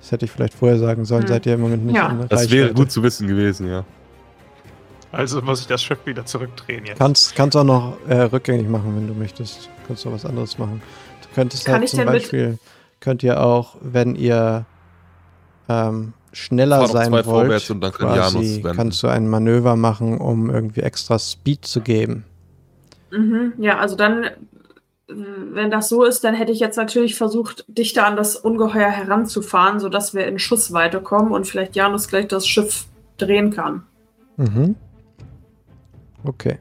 [0.00, 1.22] Das hätte ich vielleicht vorher sagen sollen.
[1.22, 1.28] Hm.
[1.28, 2.08] Seid ihr im Moment nicht Ja.
[2.08, 3.84] in Das wäre gut zu wissen gewesen, ja.
[5.10, 6.98] Also muss ich das Schiff wieder zurückdrehen jetzt.
[6.98, 9.68] Kannst, kannst auch noch äh, rückgängig machen, wenn du möchtest.
[9.86, 10.80] Kannst auch was anderes machen.
[11.38, 12.58] Könntest Kann halt ich zum Beispiel,
[12.98, 14.66] könnt ihr auch, wenn ihr
[15.68, 20.50] ähm, schneller sein wollt, vorwärts und dann kann quasi, kannst du ein Manöver machen, um
[20.50, 22.24] irgendwie extra Speed zu geben.
[23.12, 24.26] Mhm, ja, also dann,
[25.06, 29.78] wenn das so ist, dann hätte ich jetzt natürlich versucht, dichter an das Ungeheuer heranzufahren,
[29.78, 33.84] sodass wir in Schussweite kommen und vielleicht Janus gleich das Schiff drehen kann.
[34.36, 34.74] Mhm.
[36.24, 36.58] Okay.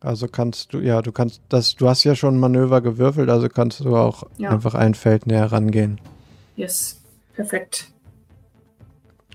[0.00, 3.48] Also kannst du, ja, du kannst das, du hast ja schon ein Manöver gewürfelt, also
[3.48, 4.50] kannst du auch Ja.
[4.50, 6.00] einfach ein Feld näher rangehen.
[6.56, 7.00] Yes,
[7.34, 7.88] perfekt.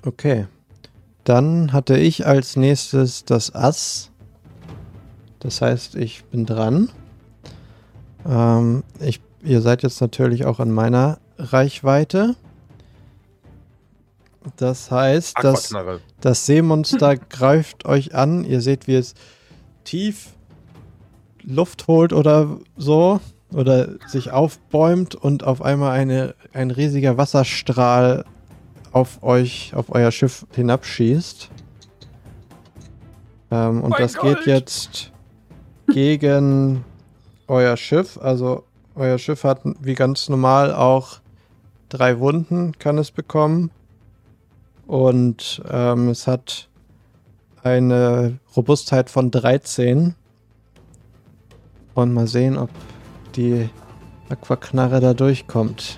[0.04, 0.48] Okay.
[1.24, 4.12] Dann hatte ich als nächstes das Ass.
[5.40, 6.90] Das heißt, ich bin dran.
[8.28, 12.36] Ähm, ich, ihr seid jetzt natürlich auch an meiner Reichweite.
[14.58, 15.74] Das heißt, dass
[16.22, 18.44] das Seemonster greift euch an.
[18.46, 19.14] Ihr seht, wie es
[19.84, 20.30] tief
[21.46, 23.20] Luft holt oder so.
[23.54, 28.26] Oder sich aufbäumt und auf einmal eine, ein riesiger Wasserstrahl
[28.92, 31.50] auf euch, auf euer Schiff hinabschießt.
[33.52, 34.38] Ähm, und Mein das Gold!
[34.40, 35.12] geht jetzt
[35.88, 36.84] gegen
[37.48, 38.18] euer Schiff.
[38.18, 38.64] Also
[38.96, 41.20] euer Schiff hat wie ganz normal auch
[41.90, 43.72] drei Wunden, kann es bekommen.
[44.88, 46.70] Und ähm, es hat
[47.64, 50.16] eine Robustheit von 13.
[51.96, 52.70] Und mal sehen, ob
[53.36, 53.70] die
[54.30, 55.98] Aquaknarre da durchkommt.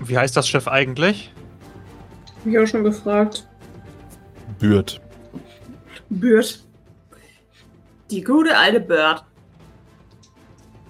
[0.00, 1.32] Wie heißt das Schiff eigentlich?
[2.40, 3.46] Hab ich auch schon gefragt.
[4.58, 5.00] Bürt.
[6.08, 6.64] Bird.
[8.10, 9.24] Die gute alte Bird.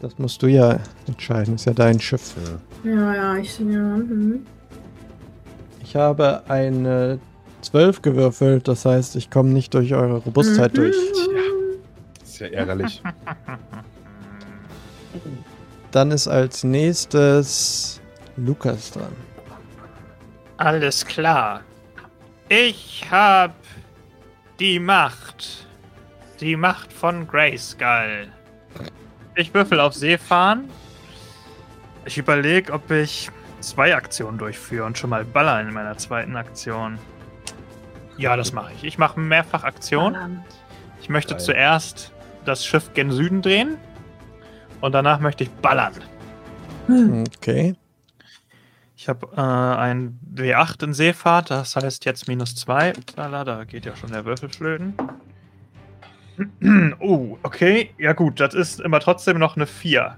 [0.01, 2.35] Das musst du ja entscheiden, ist ja dein Schiff.
[2.85, 2.91] Ja.
[2.91, 3.59] Ja, ja, ich.
[3.59, 4.47] Ja, mhm.
[5.83, 7.19] Ich habe eine
[7.63, 10.77] 12 gewürfelt, das heißt, ich komme nicht durch eure Robustheit Mhm.
[10.77, 10.97] durch.
[12.41, 13.03] Ist ja ärgerlich.
[15.91, 18.01] Dann ist als nächstes
[18.37, 19.13] Lukas dran.
[20.57, 21.61] Alles klar.
[22.49, 23.55] Ich hab
[24.59, 25.67] die Macht.
[26.41, 28.29] Die Macht von Grayskull.
[29.35, 30.71] Ich würfel auf See fahren.
[32.07, 36.99] Ich überlege, ob ich zwei Aktionen durchführe und schon mal baller in meiner zweiten Aktion.
[38.17, 38.85] Ja, das mache ich.
[38.85, 40.15] Ich mache mehrfach Aktion.
[40.15, 40.45] Ballern.
[41.03, 41.45] Ich möchte Geil.
[41.45, 42.13] zuerst
[42.45, 43.77] das Schiff gen Süden drehen
[44.81, 45.95] und danach möchte ich ballern.
[46.89, 47.75] Okay.
[48.97, 52.93] Ich habe äh, ein W8 in Seefahrt, das heißt jetzt minus 2.
[52.97, 54.95] Upsala, da geht ja schon der Würfel flöten.
[57.01, 57.95] oh, okay.
[57.99, 60.17] Ja gut, das ist immer trotzdem noch eine 4.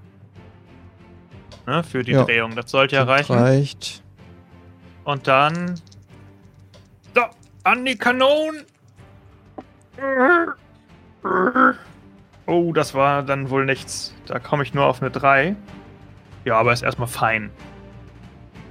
[1.67, 2.25] Ne, für die Ja.
[2.25, 2.57] Drehung.
[2.57, 3.35] Das sollte ja reichen.
[3.37, 4.03] reicht.
[5.05, 5.77] Und dann.
[7.15, 7.23] So,
[7.65, 8.65] an die Kanonen!
[12.53, 14.13] Oh, das war dann wohl nichts.
[14.27, 15.57] Da komme ich nur auf eine 3.
[16.45, 17.51] Ja, aber ist erstmal fein.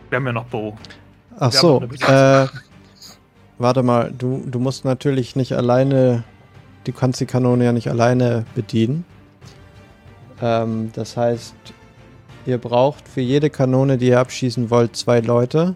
[0.10, 0.78] Wir haben ja noch Bo.
[1.40, 2.48] Ach Wir so, äh,
[3.58, 6.24] warte mal, du, du musst natürlich nicht alleine,
[6.84, 9.04] du kannst die Kanone ja nicht alleine bedienen.
[10.40, 11.56] Ähm, das heißt,
[12.46, 15.76] ihr braucht für jede Kanone, die ihr abschießen wollt, zwei Leute.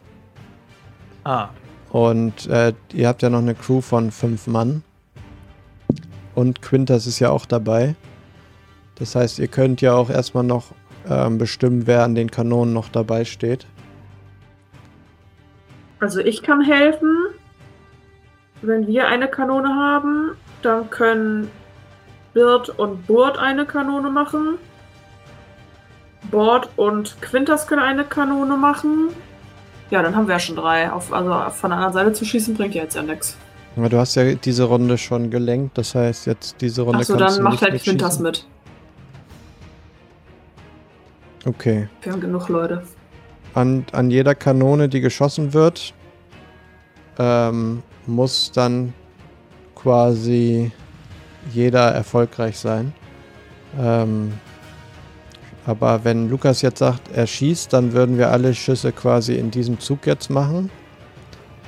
[1.24, 1.50] Ah,
[1.90, 4.84] Und äh, ihr habt ja noch eine Crew von fünf Mann.
[6.36, 7.96] Und Quintas ist ja auch dabei.
[8.96, 10.72] Das heißt, ihr könnt ja auch erstmal noch
[11.10, 13.66] ähm, bestimmen, wer an den Kanonen noch dabei steht.
[16.00, 17.16] Also ich kann helfen.
[18.62, 20.32] Wenn wir eine Kanone haben,
[20.62, 21.52] dann können
[22.34, 24.58] Bird und Burt eine Kanone machen.
[26.32, 29.10] Bord und Quintas können eine Kanone machen.
[29.90, 30.92] Ja, dann haben wir ja schon drei.
[30.92, 33.38] Auf, also von der anderen Seite zu schießen bringt ja jetzt ja nichts.
[33.76, 37.38] Aber du hast ja diese Runde schon gelenkt, das heißt, jetzt diese Runde Achso, kannst
[37.38, 38.48] dann macht halt Quintas mit.
[41.46, 41.90] Okay.
[42.02, 42.84] Wir haben genug Leute.
[43.54, 45.94] An, an jeder Kanone, die geschossen wird,
[47.20, 48.94] ähm, muss dann
[49.76, 50.72] quasi
[51.54, 52.94] jeder erfolgreich sein.
[53.80, 54.34] Ähm,
[55.66, 59.80] aber wenn Lukas jetzt sagt, er schießt, dann würden wir alle Schüsse quasi in diesem
[59.80, 60.70] Zug jetzt machen.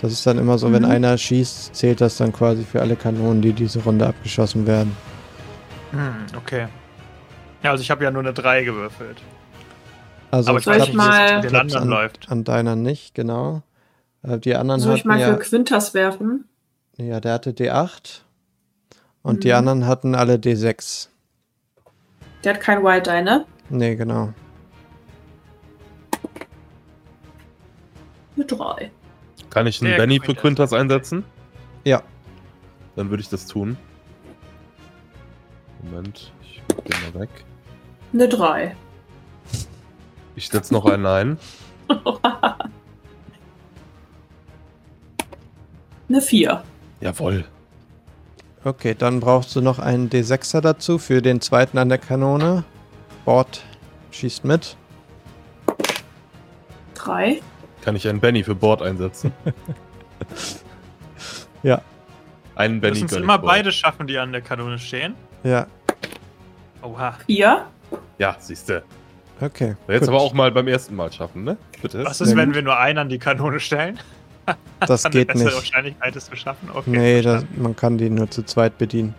[0.01, 0.91] Das ist dann immer so, wenn Mhm.
[0.91, 4.95] einer schießt, zählt das dann quasi für alle Kanonen, die diese Runde abgeschossen werden.
[5.91, 6.67] Hm, okay.
[7.63, 9.17] Ja, also ich habe ja nur eine 3 gewürfelt.
[10.29, 12.29] Also Aber ich weiß ich nicht, wie den anderen an, läuft.
[12.29, 13.63] an deiner nicht, genau.
[14.23, 16.45] Äh, Die anderen Soll ich mal ja, für Quintas werfen?
[16.97, 18.21] ja, der hatte D8
[19.23, 19.53] und die Mhm.
[19.55, 21.07] anderen hatten alle D6.
[22.43, 23.45] Der hat kein Wild Die, ne?
[23.69, 24.33] Nee, genau.
[28.35, 28.91] Eine 3.
[29.49, 30.73] Kann ich einen Der Benny für Quintas.
[30.73, 31.23] Einsetzen?
[31.83, 32.01] Ja,
[32.95, 33.77] Dann würde ich das tun.
[35.83, 37.29] Moment, ich mach den mal weg.
[38.13, 38.75] Eine 3.
[40.35, 41.37] Ich setze noch einen ein.
[46.09, 46.63] Eine 4.
[47.01, 47.43] Jawohl.
[48.63, 52.63] okay, dann brauchst du noch einen D6er dazu für den zweiten an der Kanone.
[53.25, 53.61] Bord
[54.11, 54.77] schießt mit.
[56.95, 57.41] 3.
[57.87, 59.31] Kann ich einen Benny für Bord einsetzen?
[61.63, 61.81] Ja,
[62.55, 65.15] Einen Benny Müssen es immer beide schaffen, die an der Kanone stehen.
[65.43, 65.67] ja,
[66.81, 67.13] Oha.
[67.25, 67.65] 4.
[68.17, 68.83] Ja, siehste.
[69.39, 69.77] okay.
[69.87, 70.09] Jetzt gut.
[70.09, 71.55] aber auch mal beim ersten Mal schaffen, ne?
[71.81, 72.03] Bitte.
[72.03, 72.55] Was ist, wenn gut.
[72.55, 73.97] wir nur einen an die Kanone stellen?
[74.81, 75.55] Das geht bessere nicht.
[75.55, 76.69] Wahrscheinlichkeit, es zu schaffen?
[76.73, 76.89] Okay.
[76.89, 79.15] Nee, das, man kann die nur zu zweit bedienen.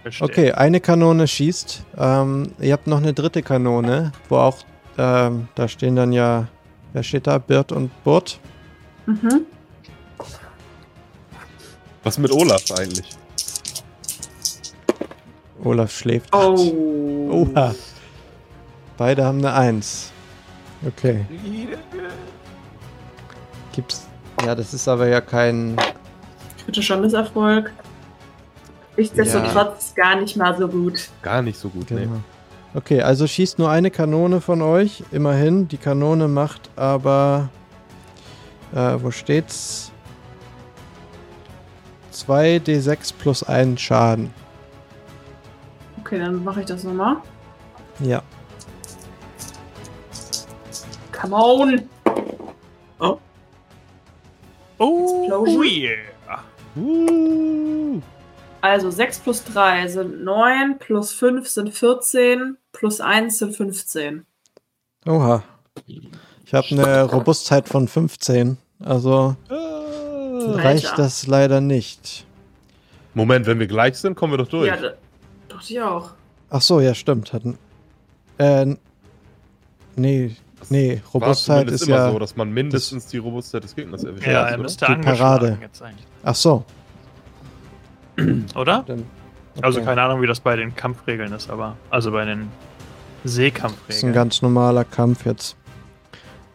[0.00, 0.26] Verstehe.
[0.26, 1.84] Okay, eine Kanone schießt.
[1.98, 4.56] Ähm, ihr habt noch eine dritte Kanone, wo auch,
[4.96, 6.48] ähm, da stehen dann ja,
[6.92, 7.38] wer steht da?
[7.38, 8.38] Birt und Burt.
[9.06, 9.46] Mhm.
[12.02, 13.10] Was mit Olaf eigentlich?
[15.62, 16.34] Olaf schläft.
[16.34, 17.30] Oh.
[17.30, 17.74] Oha.
[18.96, 20.12] Beide haben eine Eins.
[20.86, 21.26] Okay.
[23.72, 24.06] Gibt's.
[24.44, 25.76] Ja, das ist aber ja kein.
[26.64, 27.72] Kritischer Misserfolg.
[28.96, 31.08] Nichtsdestotrotz gar nicht mal so gut.
[31.22, 32.22] Gar nicht so gut, ne?
[32.72, 35.02] Okay, also schießt nur eine Kanone von euch.
[35.10, 35.66] Immerhin.
[35.68, 37.48] Die Kanone macht aber.
[38.72, 39.90] Äh, wo steht's?
[42.12, 44.32] 2d6 plus 1 Schaden.
[46.00, 47.16] Okay, dann mache ich das nochmal.
[48.00, 48.22] Ja.
[51.12, 51.88] Come on!
[54.82, 55.66] Oh, Explosion.
[55.66, 55.96] yeah.
[56.74, 58.00] Uh.
[58.62, 64.26] Also 6 plus 3 sind 9, plus 5 sind 14, plus 1 sind 15.
[65.06, 65.42] Oha.
[66.44, 68.58] Ich habe eine Robustheit von 15.
[68.80, 69.54] Also Ah.
[70.56, 71.02] reicht Alter.
[71.04, 72.26] das leider nicht.
[73.14, 74.68] Moment, wenn wir gleich sind, kommen wir doch durch.
[74.68, 74.76] Ja,
[75.48, 76.10] doch ich auch.
[76.50, 77.32] Ach so, ja, stimmt.
[77.32, 77.58] Hatten.
[78.38, 78.76] Äh,
[79.96, 80.36] nee,
[80.68, 82.12] nee, Robustheit ist immer ja.
[82.12, 84.26] so, dass man mindestens die Robustheit des Gegners erwischt.
[84.26, 85.58] Ja, er müsste Die Parade.
[85.60, 86.06] jetzt eigentlich.
[86.24, 86.64] Ach so.
[88.54, 88.84] Oder?
[88.86, 89.04] Dann,
[89.62, 89.88] Also okay.
[89.88, 91.76] keine Ahnung, wie das bei den Kampfregeln ist, aber.
[91.90, 92.48] Also bei den
[93.22, 94.12] Das ist ein Seekampfregeln.
[94.12, 95.56] ganz normaler Kampf jetzt.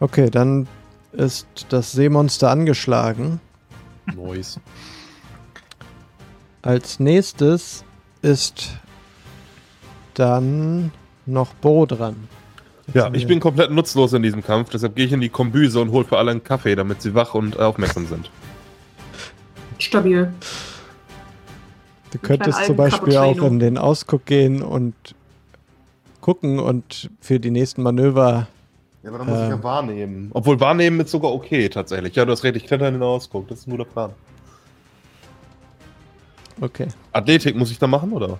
[0.00, 0.66] Okay, dann
[1.12, 3.40] ist das Seemonster angeschlagen.
[4.14, 4.60] Nice.
[6.62, 7.84] Als nächstes
[8.22, 8.70] ist
[10.14, 10.92] dann
[11.24, 12.28] noch Bo dran.
[12.94, 15.90] Ja, ich bin komplett nutzlos in diesem Kampf, deshalb gehe ich in die Kombüse und
[15.90, 18.30] hole für alle einen Kaffee, damit sie wach und aufmerksam sind.
[19.78, 20.32] Stabil.
[22.10, 24.94] Du könntest zum Beispiel auch in den Ausguck gehen und
[26.20, 28.48] gucken und für die nächsten Manöver.
[29.02, 29.44] Ja, aber dann muss Ähm.
[29.44, 30.30] ich ja wahrnehmen.
[30.32, 32.14] Obwohl wahrnehmen ist sogar okay, tatsächlich.
[32.16, 34.10] Ja, du hast recht, ich kletter in den Ausguck, das ist ein guter Plan.
[36.60, 36.88] Okay.
[37.12, 38.38] Athletik muss ich da machen, oder?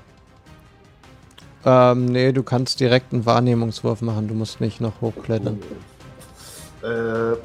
[1.64, 4.28] Ähm, nee, du kannst direkt einen Wahrnehmungswurf machen.
[4.28, 5.58] Du musst nicht noch hochklettern.
[6.82, 7.36] Äh, da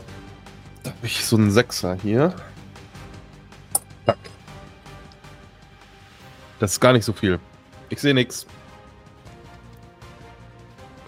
[0.85, 2.33] habe ich so einen Sechser hier.
[6.61, 7.39] Das ist gar nicht so viel.
[7.89, 8.45] Ich sehe nix.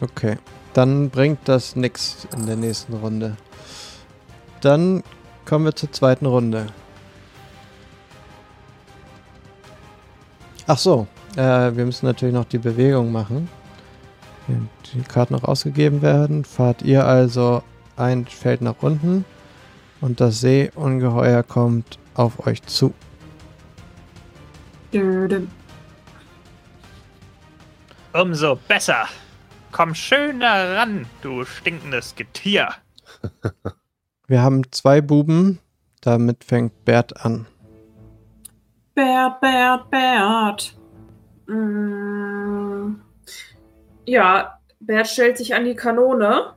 [0.02, 0.40] Okay.
[0.74, 3.38] Dann bringt das nix in der nächsten Runde.
[4.62, 5.04] Dann
[5.46, 6.66] kommen wir zur zweiten Runde.
[10.66, 11.38] Ach so, äh,
[11.76, 13.48] wir müssen natürlich noch die Bewegung machen.
[14.48, 17.62] Wenn die Karten noch ausgegeben werden, fahrt ihr also
[17.96, 19.24] ein Feld nach unten
[20.02, 22.92] und das Seeungeheuer kommt auf euch zu.
[28.14, 29.08] Umso besser.
[29.72, 32.70] Komm schöner ran, du stinkendes Getier.
[34.28, 35.60] Wir haben zwei Buben,
[36.02, 37.48] damit fängt Bert an.
[38.94, 40.78] Bert, Bert, Bert.
[41.48, 42.96] Mm.
[44.06, 46.54] Ja, Bert stellt sich an die Kanone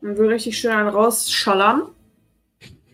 [0.00, 1.82] und will richtig schön einen rausschallern.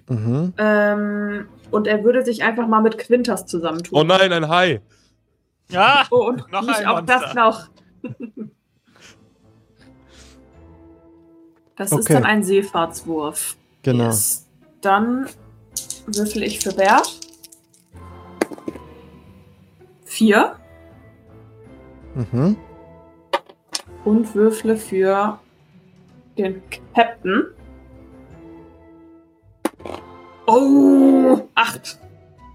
[0.08, 0.52] Mhm.
[0.58, 3.98] Ähm, und er würde sich einfach mal mit Quintas zusammentun.
[3.98, 4.80] Oh nein, ein Hai.
[5.70, 7.20] Ja, Oh, und Noch nicht ein auch Monster.
[7.20, 7.68] das noch.
[11.76, 12.12] Das ist Okay.
[12.12, 13.56] dann ein Seefahrtswurf.
[13.82, 14.04] Genau.
[14.04, 14.46] Yes.
[14.82, 15.26] Dann
[16.06, 17.18] würfel ich für Bert.
[20.04, 20.56] Vier.
[22.14, 22.56] Mhm.
[24.04, 25.38] Und würfle für
[26.36, 26.62] den
[26.94, 27.46] Captain.
[31.70, 31.98] Oh, acht.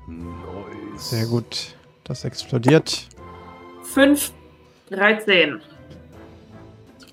[0.07, 1.09] Nice.
[1.09, 1.75] Sehr gut.
[2.03, 3.07] Das explodiert.
[3.83, 4.31] Fünf.
[4.89, 5.61] 13.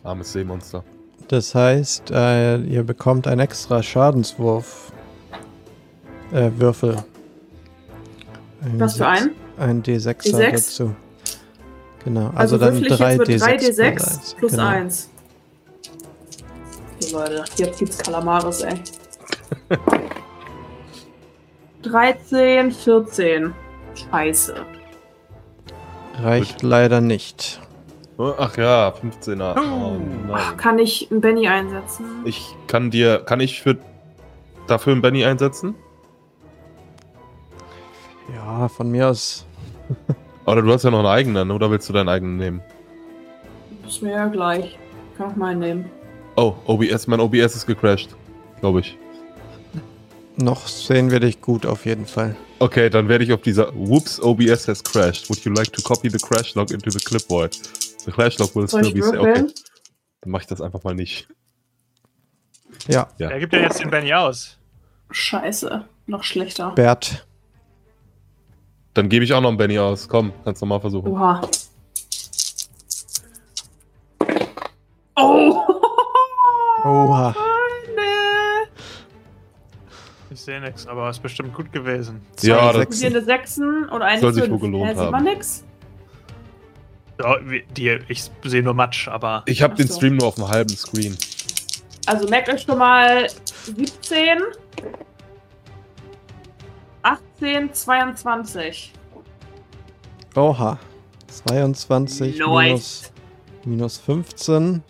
[0.04, 0.84] Armes Seemonster.
[1.28, 4.92] Das heißt, äh, ihr bekommt einen extra Schadenswurf.
[6.32, 6.96] Äh, Würfel.
[8.62, 9.30] Ein Was für Sechs- ein?
[9.58, 10.50] Ein D6, D6?
[10.52, 10.96] dazu.
[12.04, 13.42] Genau, Also, also, dann würfel ich 3 jetzt mit D6
[13.76, 14.66] 3d6 plus genau.
[14.66, 15.08] 1.
[17.00, 18.80] Okay, Leute, jetzt gibt's Kalamaris, ey.
[21.82, 23.52] 13, 14.
[24.10, 24.54] Scheiße.
[26.22, 27.60] Reicht leider nicht.
[28.18, 29.56] Oh, Ach ja, 15er.
[29.58, 29.96] Oh
[30.32, 30.56] Ach, nein.
[30.56, 32.04] kann ich einen Benny einsetzen?
[32.24, 33.78] Ich kann dir, kann ich für
[34.66, 35.74] dafür einen Benny einsetzen?
[38.34, 39.46] Ja, von mir aus.
[40.46, 42.60] Oder du hast ja noch einen eigenen, oder willst du deinen eigenen nehmen?
[43.86, 44.76] Ist mir ja gleich.
[45.16, 45.90] Kann auch meinen nehmen.
[46.36, 48.16] Oh, OBS, mein OBS ist gecrashed.
[48.60, 48.98] Glaube ich.
[50.36, 52.36] Noch sehen wir dich gut auf jeden Fall.
[52.58, 55.28] Okay, dann werde ich auf dieser Whoops, OBS has crashed.
[55.28, 57.54] Would you like to copy the crash log into the clipboard?
[58.04, 59.44] The crash log will Soll still be würfeln?
[59.46, 59.54] okay.
[60.22, 61.28] Dann mache ich das einfach mal nicht.
[62.88, 63.28] Ja, Ja.
[63.30, 64.56] wer gibt denn jetzt den Benny aus?
[65.10, 65.84] Scheiße.
[66.06, 66.70] Noch schlechter.
[66.72, 67.26] Bert.
[68.94, 70.08] Dann gebe ich auch noch einen Benny aus.
[70.08, 71.08] Komm, kannst du mal versuchen.
[71.12, 71.42] Oha.
[75.16, 75.62] Oh!
[76.84, 77.34] Oha.
[80.44, 82.20] Sehe nichts, aber ist bestimmt gut gewesen.
[82.42, 85.24] Ja, Zwei das- Hier eine Sechsen und eine Soll sich wohl gelohnt man haben.
[85.24, 85.64] nix?
[87.20, 87.36] Ja,
[87.76, 89.94] die, ich sehe nur Matsch, aber Ich habe den so.
[89.96, 91.16] Stream nur auf dem halben Screen.
[92.06, 93.28] Also merkt euch schon mal
[93.64, 94.38] 17,
[97.02, 98.92] 18, 22.
[100.34, 100.78] Oha.
[101.28, 103.12] 22 minus,
[103.64, 104.82] minus 15.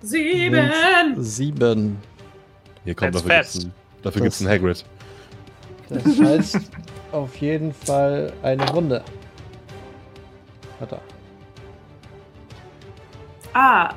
[0.00, 0.70] Sieben!
[1.16, 1.96] 7.
[2.84, 3.64] Hier kommt That's fast.
[3.64, 3.72] einen,
[4.06, 4.84] dafür Das- gibt's einen Hagrid.
[5.88, 6.60] Das heißt
[7.12, 9.02] auf jeden Fall eine Runde.
[10.80, 11.00] Hat er.
[13.54, 13.94] Ah.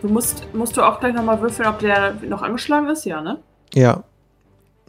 [0.00, 3.04] Du musst, musst du auch gleich nochmal würfeln, ob der noch angeschlagen ist?
[3.04, 3.38] Ja, ne?
[3.74, 4.04] Ja.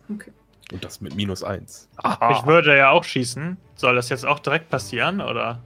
[0.07, 1.89] Und das mit minus 1.
[2.31, 3.57] ich würde ja auch schießen.
[3.75, 5.59] Soll das jetzt auch direkt passieren, oder?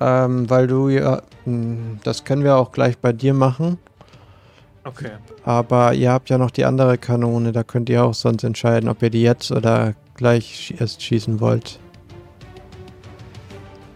[0.00, 1.20] Ähm, weil du ja.
[1.44, 3.78] mh, Das können wir auch gleich bei dir machen.
[4.88, 5.10] Okay.
[5.44, 7.52] Aber ihr habt ja noch die andere Kanone.
[7.52, 11.78] Da könnt ihr auch sonst entscheiden, ob ihr die jetzt oder gleich erst schießen wollt.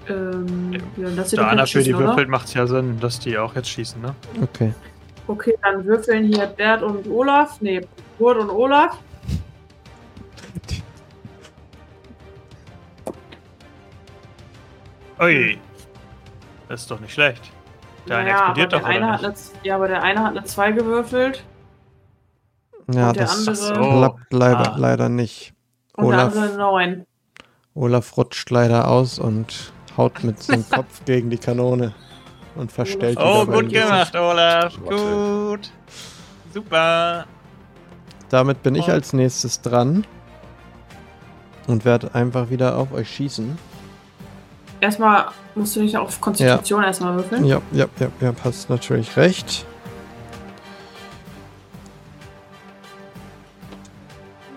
[0.09, 3.19] Ähm, ja, das wird Da doch einer für die würfelt, macht es ja Sinn, dass
[3.19, 4.15] die auch jetzt schießen, ne?
[4.43, 4.75] Okay.
[5.29, 7.61] Okay, dann würfeln hier Bert und Olaf.
[7.61, 7.81] Nee,
[8.19, 8.99] Kurt und Olaf.
[15.21, 15.59] Ui.
[16.69, 17.53] Das ist doch nicht schlecht.
[18.09, 19.53] Der eine Naja, explodiert aber doch, der eine oder hat nicht?
[19.55, 21.45] eine, Ja, aber der eine hat eine 2 gewürfelt.
[22.93, 23.55] Ja, das andere.
[23.55, 23.73] so.
[23.75, 24.77] klappt leider, Ah.
[24.77, 25.55] leider nicht.
[25.97, 27.07] Und Olaf, der andere 9.
[27.75, 31.95] Olaf rutscht leider aus und haut mit dem Kopf gegen die Kanone
[32.57, 34.75] und verstellt die Oh, gut gemacht, Olaf.
[34.85, 35.71] Gut.
[36.53, 37.27] Super.
[38.31, 40.05] Damit bin ich Und- als nächstes dran
[41.69, 43.57] und werde einfach wieder auf euch schießen.
[44.83, 47.45] Erstmal musst du nicht auf Konstitution erstmal würfeln.
[47.45, 49.65] Ja, ja, ja, ja, hast natürlich recht.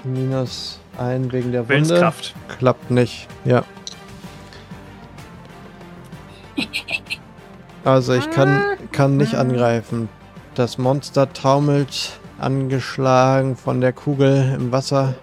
[0.03, 1.76] Minus ein wegen der Wunde.
[1.76, 2.34] Willenskraft.
[2.57, 3.63] Klappt nicht, ja.
[7.84, 10.09] Also ich kann, kann nicht angreifen.
[10.55, 15.13] Das Monster taumelt angeschlagen von der Kugel im Wasser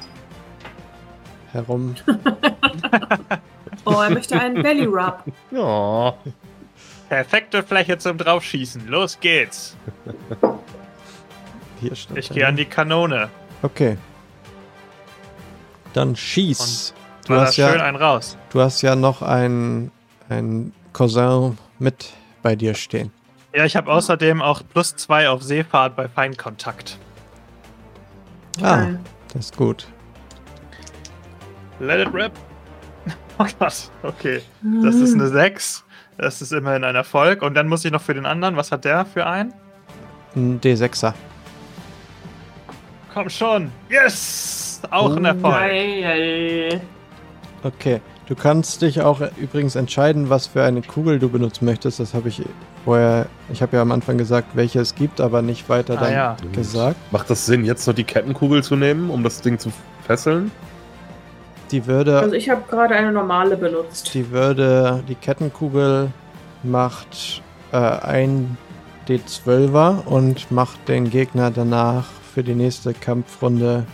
[1.51, 1.97] herum.
[3.85, 5.25] Oh, er möchte einen Belly Rub.
[5.51, 6.15] Ja.
[7.09, 8.89] Perfekte Fläche zum Draufschießen.
[8.89, 9.77] Los geht's.
[11.81, 13.29] Hier stand Ich gehe an die Kanone.
[13.63, 13.99] Okay.
[15.93, 16.95] Dann schieß.
[17.27, 18.37] Du hast, schön ja, einen raus.
[18.51, 19.93] du hast ja noch einen,
[20.29, 22.13] einen Cousin mit
[22.43, 23.13] bei dir stehen.
[23.55, 26.99] Ja, ich habe außerdem auch plus zwei auf Seefahrt bei Feinkontakt.
[28.63, 28.87] Ah,
[29.33, 29.87] das ist gut.
[31.79, 32.33] Let it rip.
[33.51, 34.41] Oh Gott, okay.
[34.83, 35.85] Das ist eine 6.
[36.19, 37.43] Das ist immerhin ein Erfolg.
[37.43, 38.57] Und dann muss ich noch für den anderen.
[38.57, 39.53] Was hat der für einen?
[40.37, 41.13] Ein D6er.
[43.13, 43.71] Komm schon.
[43.91, 44.81] Yes!
[44.91, 45.25] Auch ein.
[45.25, 45.55] Erfolg.
[45.55, 46.81] Geil.
[47.63, 48.01] Okay.
[48.27, 52.01] Du kannst dich auch übrigens entscheiden, was für eine Kugel du benutzen möchtest.
[52.01, 52.43] Das habe ich
[52.85, 53.27] vorher.
[53.53, 56.37] Ich habe ja am Anfang gesagt, welche es gibt, aber nicht weiter Ah, dann ja.
[56.53, 56.97] gesagt.
[57.13, 59.71] Macht das Sinn, jetzt noch die Kettenkugel zu nehmen, um das Ding zu
[60.07, 60.51] fesseln?
[61.73, 62.21] Die würde.
[62.21, 64.15] Also ich habe gerade eine normale benutzt.
[64.15, 66.11] Die würde, die Kettenkugel
[66.63, 67.43] macht
[67.73, 68.57] äh, ein
[69.09, 73.85] D12er und macht den Gegner danach für die nächste Kampfrunde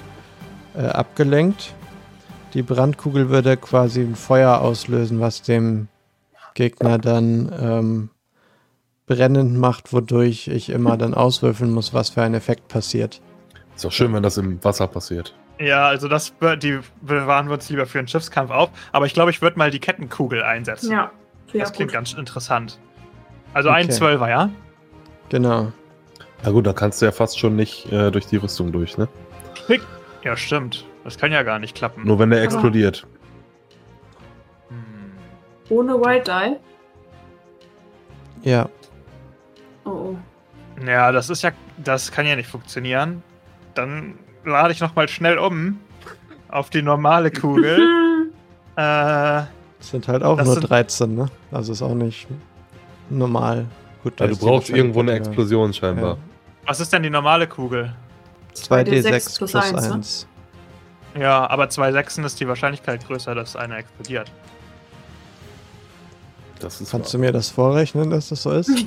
[0.76, 1.74] äh, abgelenkt.
[2.54, 5.88] Die Brandkugel würde quasi ein Feuer auslösen, was dem
[6.54, 8.10] Gegner dann ähm,
[9.06, 13.20] brennend macht, wodurch ich immer dann auswürfeln muss, was für ein Effekt passiert.
[13.76, 15.34] Ist auch schön, wenn das im Wasser passiert.
[15.58, 16.32] Ja, also das
[16.62, 18.70] die bewahren wir uns lieber für einen Schiffskampf auf.
[18.92, 20.92] Aber ich glaube, ich würde mal die Kettenkugel einsetzen.
[20.92, 21.10] Ja,
[21.50, 21.94] sehr das klingt gut.
[21.94, 22.78] ganz interessant.
[23.54, 23.94] Also ein Okay.
[23.94, 24.50] Zwölfer, ja?
[25.30, 25.72] Genau.
[26.44, 29.08] Na gut, da kannst du ja fast schon nicht äh, durch die Rüstung durch, ne?
[30.22, 30.84] Ja, stimmt.
[31.04, 32.04] Das kann ja gar nicht klappen.
[32.06, 33.06] Nur wenn der Aber- explodiert.
[34.68, 35.12] Hm.
[35.70, 36.30] Ohne White
[38.42, 38.48] Die?
[38.50, 38.68] Ja.
[39.84, 40.16] Oh, oh.
[40.86, 41.50] Ja, das ist ja.
[41.78, 43.22] Das kann ja nicht funktionieren.
[43.74, 45.78] Dann lade ich nochmal schnell um
[46.48, 47.78] auf die normale Kugel.
[48.76, 51.26] Äh, Das sind halt auch nur sind- 13, ne?
[51.50, 52.28] Also ist auch nicht
[53.10, 53.66] normal.
[54.04, 56.12] Gut, da Ja, du brauchst irgendwo eine Explosion scheinbar.
[56.12, 56.16] Ja.
[56.64, 57.92] was ist denn die normale Kugel?
[58.54, 59.94] 2d6 plus plus eins, ne?
[59.94, 60.26] 1.
[61.18, 64.30] Ja, aber zwei Sechsen ist die Wahrscheinlichkeit größer, dass einer explodiert.
[66.60, 67.18] Das ist Kannst wahr.
[67.20, 68.70] du mir das vorrechnen, dass das so ist?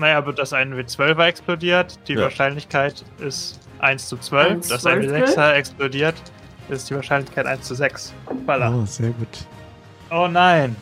[0.00, 2.22] Naja, wird das ein W12er explodiert, die Ja.
[2.22, 4.50] Wahrscheinlichkeit ist 1 zu 12.
[4.50, 5.24] Eins dass ein Zwölftel?
[5.24, 6.14] W6er explodiert,
[6.68, 8.14] ist die Wahrscheinlichkeit 1 zu 6.
[8.44, 8.74] Voila.
[8.74, 9.46] Oh, sehr gut.
[10.10, 10.76] Oh nein.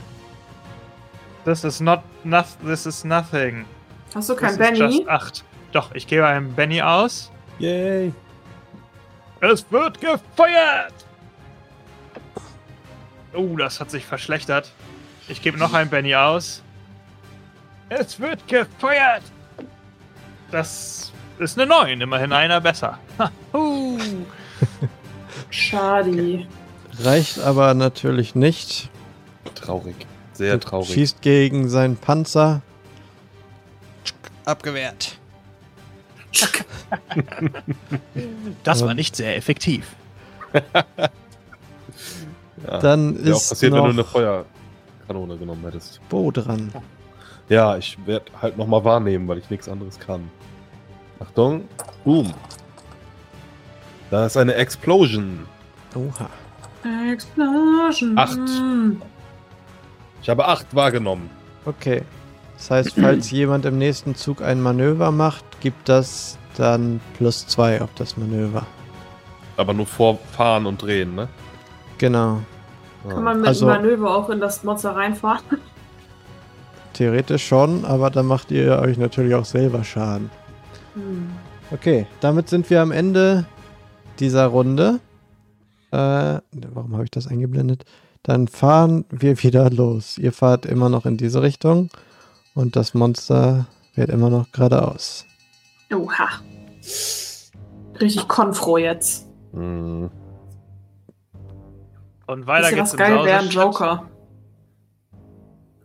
[1.45, 3.64] This is not, noth this is nothing.
[4.14, 4.78] Hast du kein Benny?
[4.78, 5.45] just 8.
[5.72, 7.30] Doch, ich gebe einem Benny aus.
[7.59, 8.12] Yay.
[9.40, 10.95] Es wird gefeuert!
[13.34, 14.70] Oh, das hat sich verschlechtert.
[15.28, 16.62] Ich gebe noch einen Benny aus.
[17.88, 19.22] Es wird gefeuert!
[20.51, 22.99] Das ist eine 9, immerhin einer besser.
[25.51, 26.47] Schade.
[26.99, 28.89] Reicht aber natürlich nicht.
[29.55, 29.95] Traurig.
[30.32, 30.93] Sehr traurig.
[30.93, 32.62] Schießt gegen seinen Panzer.
[34.45, 35.18] Abgewehrt.
[38.64, 39.95] Das war nicht sehr effektiv.
[42.66, 42.78] Ja.
[42.78, 46.01] Dann auch ist passiert, wenn du eine noch Feuerkanone genommen hättest.
[46.09, 46.72] Bo dran.
[47.49, 50.30] Ja, ich werde halt nochmal wahrnehmen, weil ich nichts anderes kann.
[51.21, 51.69] Achtung.
[52.05, 52.33] Boom.
[54.11, 55.47] Da ist eine Explosion.
[55.95, 56.29] Oha.
[57.11, 58.19] Explosion.
[58.19, 58.39] Acht.
[60.23, 61.31] Ich habe acht wahrgenommen.
[61.65, 62.03] Okay.
[62.57, 67.81] Das heißt, falls jemand im nächsten Zug ein Manöver macht, gibt das dann plus zwei
[67.83, 68.67] auf das Manöver.
[69.57, 71.29] Aber nur vorfahren und drehen, ne?
[71.99, 72.41] Genau.
[73.09, 75.43] Kann man mit Also- Manöver auch in das Monster reinfahren?
[76.93, 80.31] Theoretisch schon, aber dann macht ihr euch natürlich auch selber Schaden.
[80.95, 81.28] Hm.
[81.70, 83.47] Okay, damit sind wir am Ende
[84.18, 85.01] dieser Runde.
[85.90, 87.84] Äh, warum habe ich das eingeblendet?
[88.22, 90.18] Dann fahren wir wieder los.
[90.18, 91.90] Ihr fahrt immer noch in diese Richtung
[92.55, 95.26] und das Monster fährt immer noch geradeaus.
[95.92, 96.28] Oha.
[98.01, 99.26] Richtig konfro jetzt.
[99.53, 100.11] Hm.
[102.26, 103.49] Und weiter geht's was geil wäre ein.
[103.49, 104.09] Joker.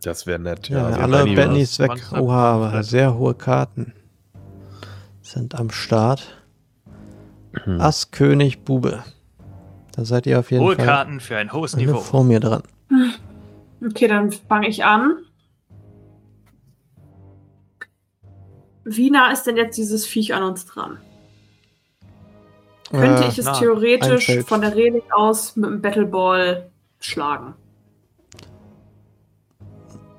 [0.02, 0.70] Das wäre nett.
[0.70, 2.00] Ja, wir alle Bennys weg.
[2.12, 3.92] Oha, aber sehr hohe Karten
[5.30, 6.44] sind am Start.
[7.64, 7.80] Hm.
[7.80, 9.04] Ass, König, Bube.
[9.92, 11.98] Da seid ihr auf jeden Hohe Fall Karten für ein hohes Niveau.
[11.98, 12.62] vor mir dran.
[13.84, 15.18] Okay, dann fange ich an.
[18.84, 20.98] Wie nah ist denn jetzt dieses Viech an uns dran?
[22.90, 23.52] Könnte Äh, ich es nah.
[23.58, 27.54] theoretisch von der Reling aus mit dem Battleball schlagen?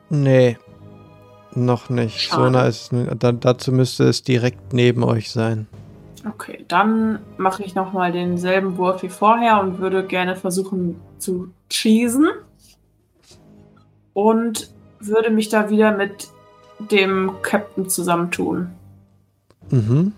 [0.09, 0.57] Nee,
[1.55, 2.29] noch nicht.
[2.29, 2.51] So Schade.
[2.51, 3.07] nah ist es.
[3.19, 5.67] Da, dazu müsste es direkt neben euch sein.
[6.27, 12.29] Okay, dann mache ich nochmal denselben Wurf wie vorher und würde gerne versuchen zu cheesen.
[14.13, 16.27] Und würde mich da wieder mit
[16.79, 18.71] dem Captain zusammentun.
[19.69, 20.13] Mhm.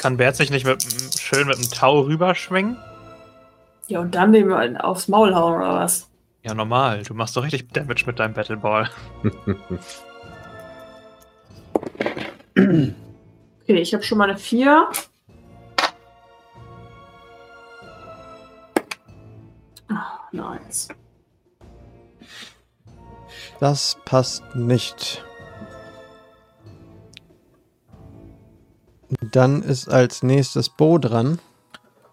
[0.00, 0.82] Kann Bert sich nicht mit,
[1.18, 2.76] schön mit dem Tau rüberschwingen?
[3.86, 6.09] Ja, und dann dem aufs Maul hauen oder was?
[6.42, 7.02] Ja, normal.
[7.02, 8.88] Du machst doch richtig Damage mit deinem Battle Ball.
[12.56, 12.94] okay,
[13.66, 14.88] ich habe schon mal eine 4.
[19.90, 19.94] Oh,
[20.32, 20.88] nice.
[23.58, 25.22] Das passt nicht.
[29.20, 31.38] Dann ist als nächstes Bo dran.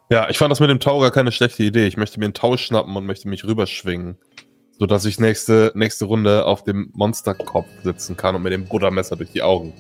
[0.10, 1.86] Ja, ich fand das mit dem Tau gar keine schlechte Idee.
[1.88, 4.18] Ich möchte mir einen Tau schnappen und möchte mich rüberschwingen.
[4.80, 9.32] Sodass ich nächste, nächste Runde auf dem Monsterkopf sitzen kann und mit dem Buttermesser durch
[9.32, 9.74] die Augen.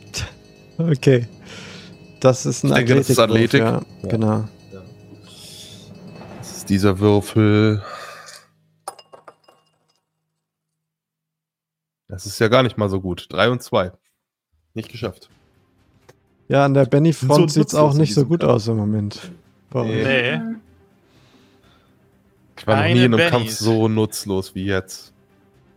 [0.79, 1.27] Okay.
[2.19, 3.61] Das ist ein Ich denke, das ist Athletik.
[3.61, 3.85] Athletik.
[4.03, 4.09] Ja, Ja.
[4.09, 4.47] genau.
[6.39, 7.83] Das ist dieser Würfel.
[12.07, 13.27] Das ist ja gar nicht mal so gut.
[13.29, 13.91] 3 und 2.
[14.73, 15.29] Nicht geschafft.
[16.47, 18.53] Ja, an der so Benny-Front sieht es auch nicht so gut Kampf.
[18.53, 19.31] aus im Moment.
[19.69, 19.87] Bei euch.
[20.05, 20.39] Nee.
[22.59, 23.59] Ich war noch nie in einem Kampf Bennys.
[23.59, 25.13] so nutzlos wie jetzt.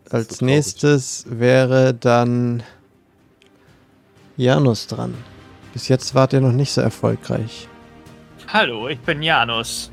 [0.05, 2.63] Das Als so nächstes wäre dann
[4.37, 5.15] Janus dran.
[5.73, 7.69] Bis jetzt wart ihr noch nicht so erfolgreich.
[8.49, 9.91] Hallo, ich bin Janus.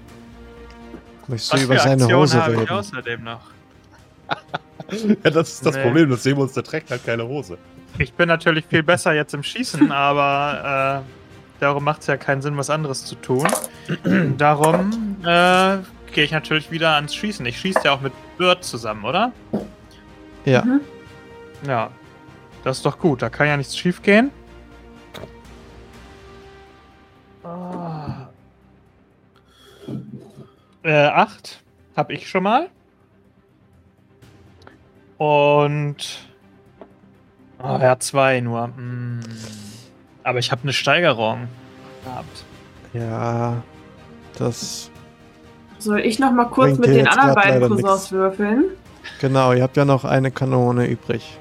[1.27, 2.69] Möchtest du Was über für seine Aktionen Hose habe ich reden?
[2.71, 3.41] außerdem noch?
[5.21, 5.83] Ja, das ist das Nee.
[5.83, 6.09] Problem.
[6.09, 7.57] Das Seemonster trägt halt keine Hose.
[7.97, 11.16] Ich bin natürlich viel besser jetzt im Schießen, aber äh,
[11.59, 13.47] darum macht es ja keinen Sinn, was anderes zu tun.
[14.37, 15.77] darum äh,
[16.13, 17.45] gehe ich natürlich wieder ans Schießen.
[17.45, 19.31] Ich schieße ja auch mit Bird zusammen, oder?
[20.45, 20.63] Ja.
[20.63, 20.81] Mhm.
[21.65, 21.91] Ja.
[22.63, 24.31] Das ist doch gut, da kann ja nichts schief gehen.
[27.43, 28.27] Ah.
[30.83, 31.63] Äh, acht
[31.95, 32.69] habe ich schon mal.
[35.17, 36.27] Und.
[37.59, 38.65] Oh, ja, zwei nur.
[38.65, 39.19] Hm.
[40.27, 41.47] Aber ich habe eine Steigerung
[42.03, 42.43] gehabt.
[42.91, 43.63] Ja,
[44.37, 44.91] das.
[45.79, 48.11] Soll ich noch mal kurz mit den anderen beiden Cousins nix.
[48.11, 48.65] würfeln?
[49.21, 51.39] Genau, ihr habt ja noch eine Kanone übrig.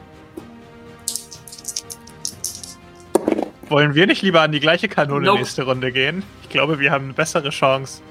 [3.69, 5.39] Wollen wir nicht lieber an die gleiche Kanone Nope.
[5.41, 6.23] nächste Runde gehen?
[6.43, 8.03] Ich glaube, wir haben eine bessere Chance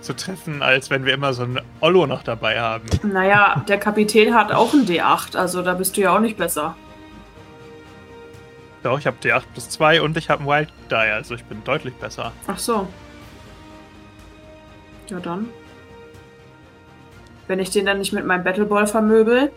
[0.00, 2.86] zu treffen, als wenn wir immer so ein Ollo noch dabei haben.
[3.02, 6.76] Naja, der Kapitän hat auch ein D8, also da bist du ja auch nicht besser.
[8.84, 11.64] Doch, ich habe D8 plus 2 und ich habe einen Wild Die, also ich bin
[11.64, 12.32] deutlich besser.
[12.46, 12.86] Ach so.
[15.08, 15.48] Ja dann.
[17.48, 19.50] Wenn ich den dann nicht mit meinem Battleball vermöbel.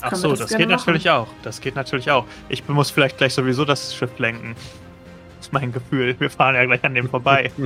[0.00, 1.28] Ach so, das das, geht natürlich auch.
[1.42, 2.24] Das geht natürlich auch.
[2.48, 4.56] Ich muss vielleicht gleich sowieso das Schiff lenken.
[5.36, 6.18] Das ist mein Gefühl.
[6.18, 7.52] Wir fahren ja gleich an dem vorbei.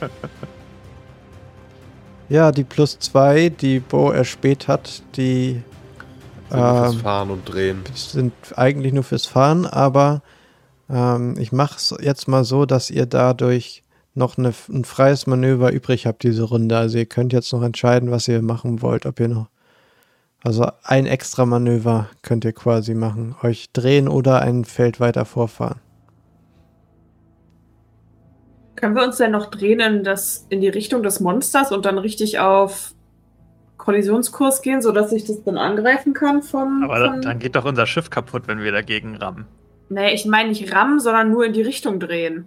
[2.28, 5.62] Ja, die plus zwei, die Bo erspäht hat, die
[6.50, 7.82] Sind fürs Ähm, Fahren und Drehen.
[7.94, 10.22] sind eigentlich nur fürs Fahren, aber
[10.88, 13.84] ähm, ich mache es jetzt mal so, dass ihr dadurch
[14.14, 16.76] noch eine, ein freies Manöver übrig habt diese Runde.
[16.76, 19.48] Also ihr könnt jetzt noch entscheiden, was ihr machen wollt, ob ihr noch.
[20.42, 23.34] Also ein extra Manöver könnt ihr quasi machen.
[23.42, 25.80] Euch drehen oder ein Feld weiter vorfahren.
[28.76, 31.98] Können wir uns denn noch drehen in, das, in die Richtung des Monsters und dann
[31.98, 32.94] richtig auf
[33.88, 36.82] Kollisionskurs gehen, sodass ich das dann angreifen kann vom.
[36.82, 39.46] Aber von dann geht doch unser Schiff kaputt, wenn wir dagegen rammen.
[39.88, 42.44] Nee, ich meine nicht rammen, sondern nur in die Richtung drehen.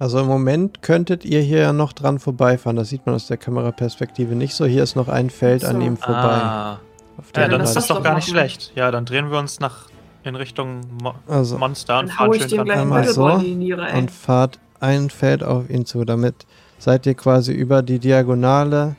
[0.00, 2.76] Also im Moment könntet ihr hier noch dran vorbeifahren.
[2.76, 4.64] Das sieht man aus der Kameraperspektive nicht so.
[4.64, 5.86] Hier ist noch ein Feld an so.
[5.86, 6.18] ihm vorbei.
[6.20, 6.80] Ah.
[7.16, 8.72] Auf Ja, der dann ist das doch gar nicht schlecht.
[8.74, 9.86] Ja, dann drehen wir uns nach
[10.24, 15.70] in Richtung Mo Also, Monster und fahren schön dran so und fahrt ein Feld auf
[15.70, 16.04] ihn zu.
[16.04, 16.44] Damit
[16.84, 18.94] seid ihr quasi über die Diagonale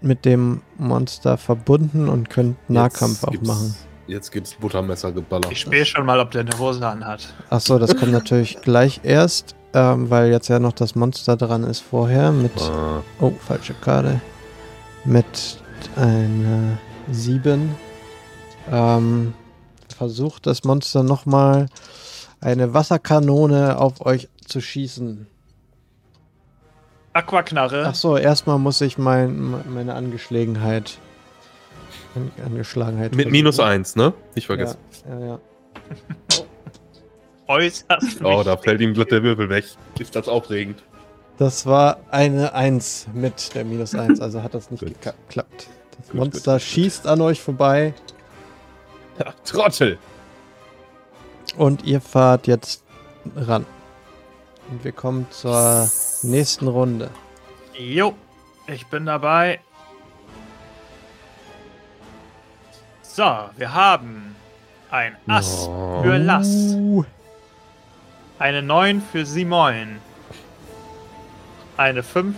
[0.00, 3.74] mit dem Monster verbunden und könnt Nahkampf auch gibt's- machen.
[4.08, 5.52] Jetzt gibt's Buttermesser geballert.
[5.52, 7.32] Ich spähe schon mal, ob der eine Hose anhat.
[7.50, 11.80] Achso, das kommt natürlich gleich erst, ähm, weil jetzt ja noch das Monster dran ist
[11.80, 12.52] vorher mit.
[12.60, 14.20] Ah, Oh, falsche Karte.
[15.04, 15.58] Mit
[15.94, 16.78] einer
[17.12, 17.74] 7.
[18.72, 19.34] Ähm,
[19.96, 21.66] versucht das Monster nochmal
[22.40, 25.26] eine Wasserkanone auf euch zu schießen.
[27.12, 27.86] Aquaknarre.
[27.86, 30.98] Achso, erstmal muss ich mein, meine Angeschlagenheit.
[32.14, 33.14] An- Angeschlagenheit.
[33.14, 34.12] mit minus eins, ne?
[34.34, 34.78] Nicht vergessen.
[35.08, 35.38] Ja, ja, ja.
[37.48, 39.64] Äußerst Oh, da fällt ihm glatt der Würfel weg.
[39.98, 40.82] Ist das aufregend.
[41.38, 44.94] Das war eine 1 mit der minus 1, also hat das nicht Gut.
[45.00, 45.68] geklappt.
[45.96, 46.62] Das Gut, Monster gut.
[46.62, 47.94] schießt an euch vorbei
[49.18, 49.98] Ja, Trottel!
[51.56, 52.82] und ihr fahrt jetzt
[53.36, 53.64] ran.
[54.70, 55.88] Und wir kommen zur
[56.22, 57.10] nächsten Runde.
[57.78, 58.14] Jo,
[58.66, 59.60] ich bin dabei.
[63.02, 63.24] So,
[63.56, 64.36] wir haben
[64.90, 66.02] ein Ass Oh.
[66.02, 66.76] für Lass,
[68.38, 69.98] eine 9 für Simon,
[71.76, 72.36] eine 5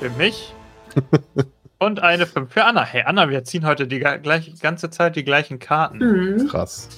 [0.00, 0.52] für mich
[1.78, 2.84] und eine 5 für Anna.
[2.84, 5.98] Hey Anna, wir ziehen heute die gleich, ganze Zeit die gleichen Karten.
[5.98, 6.48] Mhm.
[6.48, 6.88] Krass.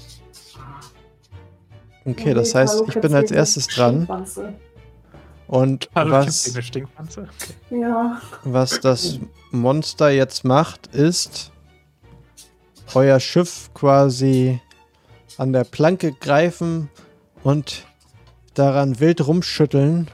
[2.08, 4.08] Okay, das heißt, ich bin als erstes dran.
[5.46, 6.54] Und was,
[8.44, 9.18] was das
[9.50, 11.52] Monster jetzt macht, ist
[12.94, 14.60] euer Schiff quasi
[15.38, 16.90] an der Planke greifen
[17.42, 17.86] und
[18.54, 20.10] daran wild rumschütteln,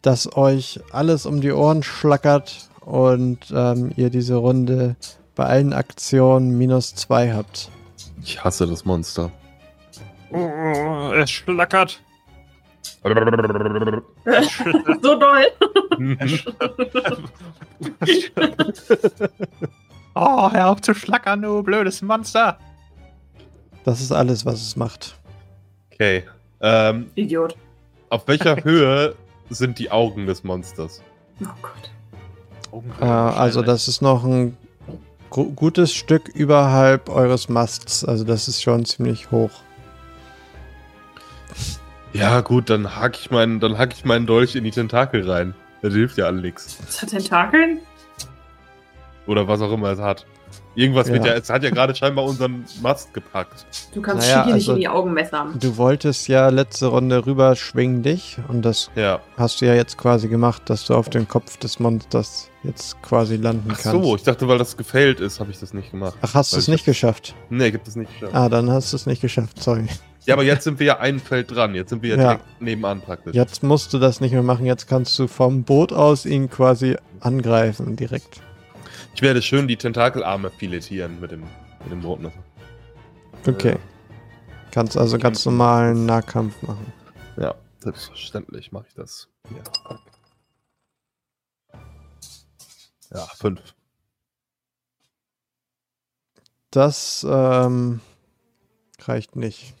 [0.00, 4.96] dass euch alles um die Ohren schlackert und ähm, ihr diese Runde
[5.34, 7.70] bei allen Aktionen minus zwei habt.
[8.22, 9.30] Ich hasse das Monster.
[10.32, 12.02] Oh, es schlackert.
[15.02, 15.46] so doll.
[20.14, 22.58] oh, hör auf zu schlackern, du blödes Monster.
[23.84, 25.16] Das ist alles, was es macht.
[25.92, 26.24] okay.
[26.60, 27.56] Ähm, Idiot.
[28.10, 29.16] auf welcher Höhe
[29.50, 31.02] sind die Augen des Monsters?
[31.42, 31.90] Oh Gott.
[33.00, 34.56] Äh, also das ist noch ein
[35.30, 38.04] gu gutes Stück überhalb eures Masts.
[38.04, 39.50] Also das ist schon ziemlich hoch.
[42.12, 45.54] Ja, gut, dann hack ich meinen, dann hack ich meinen Dolch in die Tentakel rein.
[45.80, 46.78] Das hilft ja alle nichts.
[46.84, 47.80] Das hat Tentakeln?
[49.26, 50.26] Oder was auch immer es hat.
[50.74, 51.14] Irgendwas Ja.
[51.14, 53.66] wird ja, es hat ja gerade scheinbar unseren Mast gepackt.
[53.94, 55.54] Du kannst Naja, Shigi nicht also- in die Augen messern.
[55.58, 59.20] Du wolltest ja letzte Runde rüberschwingen dich und das Ja.
[59.36, 63.36] hast du ja jetzt quasi gemacht, dass du auf den Kopf des Monsters jetzt quasi
[63.36, 64.02] landen Ach kannst.
[64.04, 66.16] so, ich dachte, weil das gefailt ist, habe ich das nicht gemacht.
[66.22, 67.34] Ach, hast du es ich nicht geschafft?
[67.50, 68.34] Nee, ich hab das nicht geschafft.
[68.34, 69.88] Ah, dann hast du es nicht geschafft, sorry.
[70.24, 71.74] Ja, aber jetzt sind wir ja ein Feld dran.
[71.74, 72.22] Jetzt sind wir ja, Ja.
[72.34, 73.34] direkt nebenan praktisch.
[73.34, 76.96] Jetzt musst du das nicht mehr machen, jetzt kannst du vom Boot aus ihn quasi
[77.20, 78.40] angreifen direkt.
[79.14, 81.42] Ich werde schön die Tentakelarme filetieren mit dem,
[81.82, 82.42] mit dem Brotmesser.
[83.46, 83.76] Okay.
[84.70, 86.92] Kannst also ganz normalen Nahkampf machen.
[87.36, 89.28] Ja, selbstverständlich mache ich das.
[89.50, 89.98] Ja.
[93.12, 93.60] Ja, fünf.
[96.70, 98.00] Das ähm,
[99.02, 99.74] reicht nicht.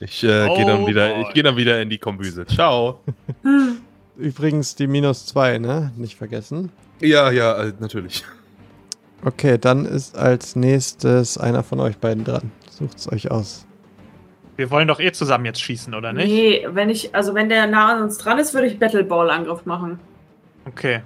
[0.00, 1.22] Ich äh, gehe dann Oh wieder, boy.
[1.22, 2.44] ich gehe dann wieder in die Kombüse.
[2.46, 3.00] Ciao.
[4.16, 5.92] Übrigens die minus zwei, ne?
[5.96, 6.70] Nicht vergessen.
[7.00, 8.24] Ja, ja, äh, natürlich.
[9.24, 12.50] Okay, dann ist als nächstes einer von euch beiden dran.
[12.70, 13.66] Sucht's euch aus.
[14.56, 16.26] Wir wollen doch eh zusammen jetzt schießen, oder nicht?
[16.26, 19.30] Nee, wenn ich, also wenn der nah an uns dran ist, würde ich Battle Ball
[19.30, 19.98] Angriff machen.
[20.66, 21.02] Okay.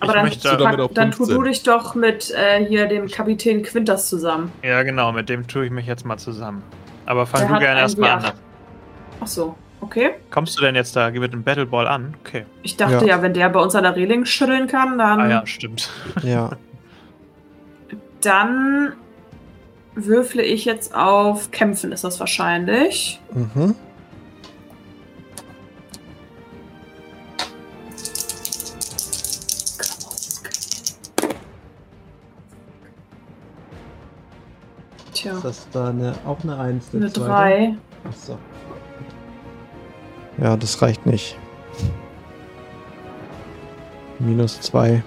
[0.00, 1.36] Aber Ich dann, möchte- auf dann tu 15?
[1.36, 4.52] du dich doch mit äh, hier dem Kapitän Quintas zusammen.
[4.62, 6.62] Ja, genau, mit dem tue ich mich jetzt mal zusammen.
[7.06, 8.22] Aber fang Der du gerne erstmal an.
[8.24, 8.32] W8.
[9.22, 10.10] Ach so, okay.
[10.30, 12.14] Kommst du denn jetzt da mit dem Battleball an?
[12.24, 12.44] Okay.
[12.62, 13.16] Ich dachte Ja.
[13.16, 15.88] ja, wenn der bei uns an der Reling schütteln kann, dann, Ah ja, stimmt.
[16.22, 16.50] Ja.
[18.20, 18.92] dann
[19.94, 23.20] würfle ich jetzt auf Kämpfen, ist das wahrscheinlich.
[23.32, 23.74] Mhm.
[35.26, 36.94] Tja, Ist das da eine, auch eine 1?
[36.94, 37.74] eine 3.
[38.04, 38.38] Achso.
[40.38, 41.36] Ja, das reicht nicht.
[44.20, 45.02] Minus 2.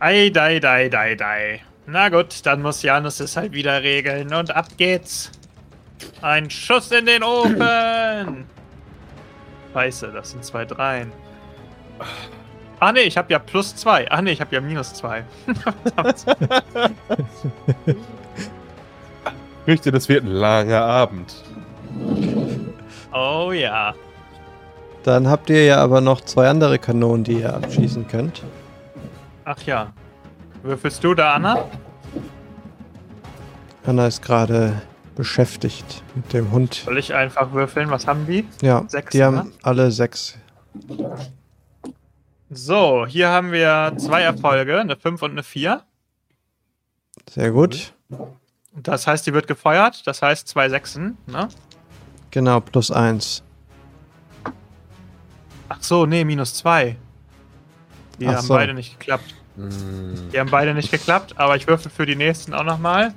[0.00, 1.60] Ei, dei, dei, dei, dei.
[1.86, 4.32] Na gut, dann muss Janus es halt wieder regeln.
[4.32, 5.30] Und ab geht's.
[6.22, 8.46] Ein Schuss in den Ofen.
[9.74, 11.12] Scheiße, das sind zwei Dreien.
[12.84, 14.10] Ach nee, ich habe ja plus zwei.
[14.10, 15.22] Ach nee, ich habe ja minus zwei.
[15.46, 15.56] Ich
[19.64, 21.32] fürchte, das wird ein langer Abend.
[23.14, 23.94] oh ja.
[25.04, 28.42] Dann habt ihr ja aber noch zwei andere Kanonen, die ihr abschießen könnt.
[29.44, 29.92] Ach ja.
[30.64, 31.64] Würfelst du da, Anna?
[33.86, 34.82] Anna ist gerade
[35.14, 36.82] beschäftigt mit dem Hund.
[36.84, 37.90] Soll ich einfach würfeln?
[37.90, 38.44] Was haben die?
[38.60, 39.46] Ja, Sechs, die haben ne?
[39.62, 40.36] alle sechs.
[42.54, 45.82] So, hier haben wir zwei Erfolge, eine 5 und eine 4.
[47.30, 47.94] Sehr gut.
[48.74, 50.06] Das heißt, die wird gefeuert.
[50.06, 51.16] Das heißt, zwei Sechsen.
[51.26, 51.48] Ne?
[52.30, 53.42] Genau, plus eins.
[55.70, 56.96] Ach so, nee, minus zwei.
[58.20, 58.54] Die Ach haben so.
[58.54, 59.34] beide nicht geklappt.
[59.56, 60.28] Hm.
[60.30, 63.14] Die haben beide nicht geklappt, aber ich würfel für die nächsten auch nochmal.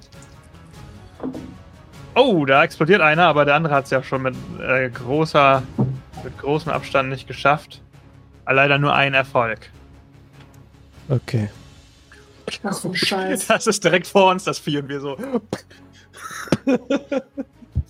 [2.14, 5.62] Oh, da explodiert einer, aber der andere hat es ja schon mit äh, großer,
[6.24, 7.82] mit großem Abstand nicht geschafft.
[8.48, 9.60] Leider nur ein Erfolg.
[11.10, 11.50] Okay.
[12.64, 13.48] Ach so, Scheiß.
[13.48, 15.18] Das ist direkt vor uns, das Vieh, und wir so.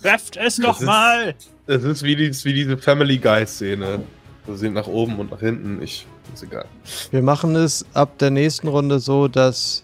[0.02, 1.34] Trefft es doch Das ist- mal!
[1.68, 4.00] Es ist wie, die, wie diese Family Guy-Szene.
[4.46, 5.82] Wir sind nach oben und nach hinten.
[5.82, 6.06] Ich.
[6.32, 6.66] Ist egal.
[7.10, 9.82] Wir machen es ab der nächsten Runde so, dass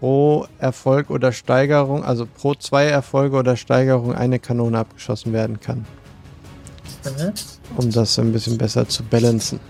[0.00, 5.84] pro Erfolg oder Steigerung, also pro zwei Erfolge oder Steigerung eine Kanone abgeschossen werden kann.
[7.76, 9.60] Um das ein bisschen besser zu balancen.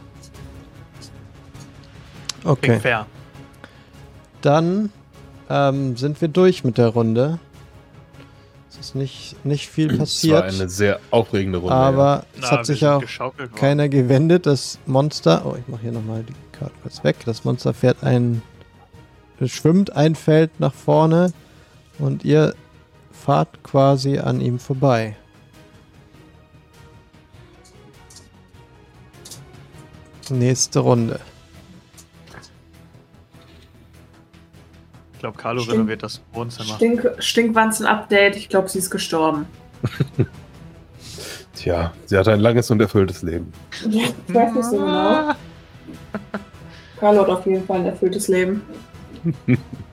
[2.46, 2.66] Okay.
[2.66, 3.06] Klingt fair.
[4.42, 4.90] Dann
[5.50, 7.38] ähm, sind wir durch mit der Runde.
[8.78, 10.42] Ist nicht, nicht viel Es war passiert.
[10.44, 11.74] eine sehr aufregende Runde.
[11.74, 12.88] aber es Na, hat sich sind
[13.20, 14.44] auch keiner gewendet.
[14.46, 15.42] Das Monster.
[15.46, 17.16] Oh, ich mache hier nochmal die Karte kurz weg.
[17.24, 18.42] Das Monster fährt ein.
[19.44, 21.32] schwimmt ein Feld nach vorne
[21.98, 22.54] und ihr
[23.12, 25.16] fahrt quasi an ihm vorbei.
[30.28, 31.20] Nächste Runde.
[35.16, 35.78] Ich glaube, Carlo Stimmt.
[35.78, 36.74] renoviert das Wohnzimmer.
[36.74, 38.36] Stink, Stinkwanzen-Update.
[38.36, 39.46] Ich glaube, sie ist gestorben.
[40.18, 40.24] Ja.
[41.54, 43.50] Tja, sie hatte ein langes und erfülltes Leben.
[43.88, 45.32] Ja, ich weiß nicht so genau.
[47.00, 48.60] Carlo hat auf jeden Fall ein erfülltes Leben.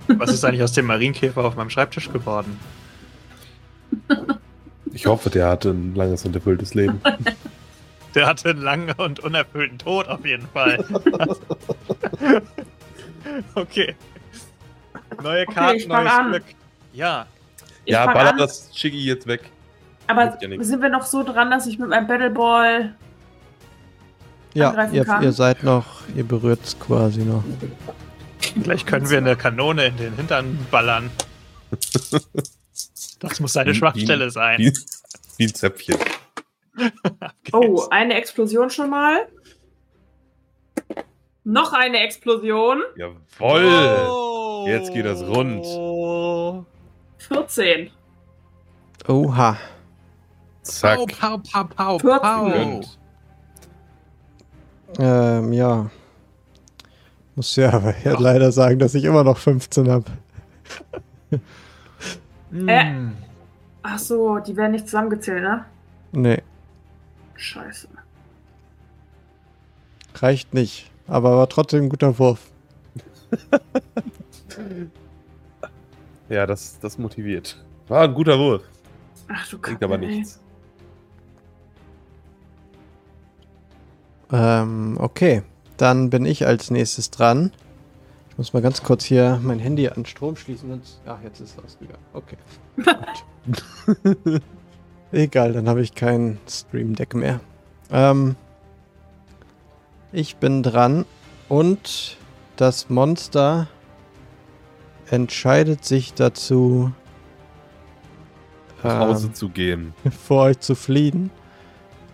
[0.09, 2.59] Was ist eigentlich aus dem Marienkäfer auf meinem Schreibtisch geworden?
[4.91, 7.01] Ich hoffe, der hatte ein langes und erfülltes Leben.
[8.13, 10.85] Der hatte einen langen und unerfüllten Tod auf jeden Fall.
[13.55, 13.95] okay.
[15.21, 16.29] Neue Okay, Karten, ich fang neues an.
[16.31, 16.43] Glück.
[16.93, 17.25] Ja.
[17.85, 19.41] Ich ja, baller an, das Chiggy jetzt weg.
[20.07, 22.95] aber ja sind wir noch so dran, dass ich mit meinem Battleball.
[24.53, 25.23] Ja, Angreifen ihr, kann.
[25.23, 27.43] ihr seid noch, ihr berührt es quasi noch.
[28.61, 31.09] Gleich können wir eine Kanone in den Hintern ballern.
[33.19, 34.59] Das muss seine Schwachstelle sein.
[34.59, 34.73] Wie,
[35.37, 35.97] wie ein Zäpfchen.
[37.53, 39.27] Oh, eine Explosion schon mal.
[41.43, 42.81] Noch eine Explosion.
[42.95, 44.07] Jawoll!
[44.09, 44.65] Oh.
[44.67, 45.65] Jetzt geht das rund.
[47.17, 47.89] 14.
[49.07, 49.57] Oha.
[50.61, 50.99] Zack.
[51.19, 52.51] Pau, pau, pau, 14.
[52.51, 52.99] Gönnt.
[54.99, 55.89] Ähm, ja.
[57.35, 60.05] Muss ja aber ja leider sagen, dass ich immer noch 15 habe.
[62.67, 62.93] Äh.
[63.81, 65.65] Ach so, die werden nicht zusammengezählt, ne?
[66.11, 66.43] Nee,
[67.35, 67.87] Scheiße.
[70.13, 70.92] reicht nicht.
[71.07, 72.49] Aber war trotzdem ein guter Wurf.
[76.29, 77.63] Ja, das, das motiviert.
[77.87, 78.63] War ein guter Wurf.
[79.27, 80.07] Ach du Kacke, aber ey.
[80.07, 80.39] nichts.
[84.31, 85.43] Ähm, okay.
[85.77, 87.51] Dann bin ich als nächstes dran.
[88.29, 90.69] Ich muss mal ganz kurz hier mein Handy an Strom schließen.
[90.69, 92.03] Sonst Ach, jetzt ist es ausgegangen.
[92.13, 92.37] Okay.
[94.03, 94.41] Gut.
[95.11, 97.41] Egal, dann habe ich kein Stream Deck mehr.
[97.91, 98.35] Ähm,
[100.13, 101.05] ich bin dran
[101.49, 102.17] und
[102.55, 103.67] das Monster
[105.09, 106.91] entscheidet sich dazu,
[108.83, 109.93] Nach Hause ähm, zu gehen.
[110.25, 111.31] vor euch zu fliehen.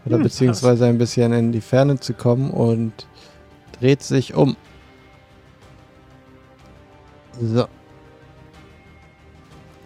[0.05, 2.93] Oder Hm, beziehungsweise ein bisschen in die Ferne zu kommen und
[3.79, 4.55] dreht sich um.
[7.41, 7.67] So,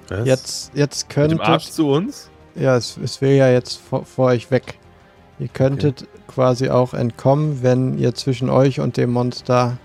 [0.08, 0.26] Was?
[0.26, 2.30] jetzt, jetzt Mit dem Arsch zu uns?
[2.56, 4.80] Ja, es, es will ja jetzt vor, vor euch weg.
[5.40, 9.78] Ihr könntet quasi auch entkommen, wenn ihr zwischen euch und dem Monster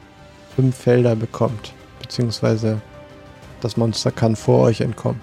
[0.54, 1.72] fünf Felder bekommt.
[2.00, 2.80] Beziehungsweise
[3.60, 5.20] das Monster kann vor euch entkommen.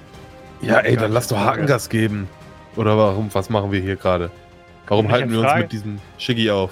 [0.61, 1.37] Ja, ey, dann lass doch.
[1.37, 2.27] Hakengas geben.
[2.75, 3.29] Oder warum?
[3.33, 4.31] Was machen wir hier gerade?
[4.87, 6.71] Warum halten wir uns mit diesem Shiggy auf?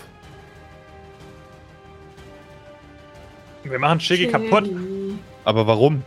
[3.63, 4.69] Wir machen Shiggy kaputt.
[5.45, 6.03] Aber warum?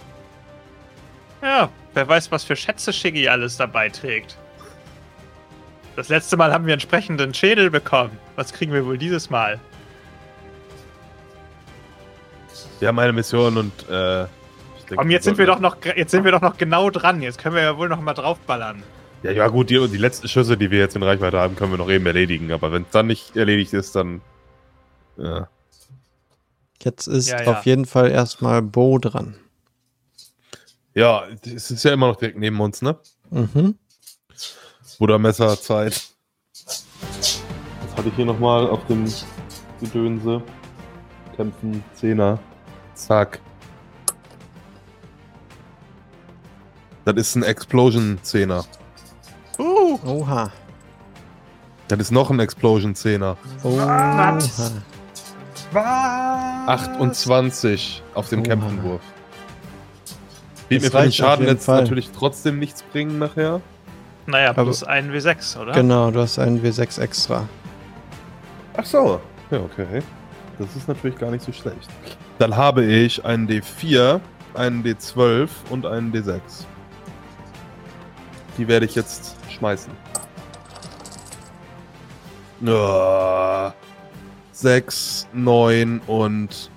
[1.43, 4.37] Ja, wer weiß, was für Schätze Shiggy alles dabei trägt.
[5.97, 8.19] Das letzte Mal haben wir entsprechenden Schädel bekommen.
[8.37, 9.59] Was kriegen wir wohl dieses Mal?
[12.79, 14.27] Wir haben eine Mission und äh,
[14.89, 17.23] denke, Komm, jetzt sind wir doch noch, jetzt sind wir doch noch genau dran.
[17.23, 18.83] Jetzt können wir ja wohl noch mal draufballern.
[19.23, 21.79] Ja, ja gut, die, die letzten Schüsse, die wir jetzt in Reichweite haben, können wir
[21.79, 22.53] noch eben erledigen.
[22.53, 24.21] Aber wenn es dann nicht erledigt ist, dann.
[25.17, 25.49] Ja.
[26.83, 27.51] Jetzt ist Ja, ja.
[27.53, 29.37] auf jeden Fall erstmal Bo dran.
[30.95, 32.97] ja, es ist ja immer noch direkt neben uns, ne?
[33.31, 33.77] Mhm.
[34.99, 36.03] Buddha-Messer-Zeit.
[36.65, 39.05] Was hatte ich hier nochmal auf dem
[39.81, 40.43] Gedönse?
[41.37, 42.39] Kämpfen, Zehner.
[42.95, 43.41] Zack.
[47.05, 48.65] Das ist ein Explosion-Zehner.
[49.59, 50.51] Uh, Oha.
[51.89, 53.37] Das ist noch ein Explosion-Zehner.
[53.63, 54.39] Oha.
[55.73, 56.69] was?
[56.69, 58.43] 28 auf dem.
[58.43, 59.03] Kämpfenwurf.
[60.69, 61.83] Wird mir für den Schaden jetzt Fall.
[61.83, 63.61] natürlich trotzdem nichts bringen nachher.
[64.27, 65.73] Naja, Aber- plus ein W6, oder?
[65.73, 67.49] Genau, du hast einen W6 extra.
[68.77, 69.21] Ach so.
[69.51, 70.03] Ja, okay.
[70.59, 71.89] Das ist natürlich gar nicht so schlecht.
[72.39, 74.21] Dann habe ich einen D4,
[74.55, 76.41] einen D12 und einen D6.
[78.59, 79.93] Die werde ich jetzt schmeißen.
[82.63, 83.75] Ja.
[84.53, 86.71] 6, 9 und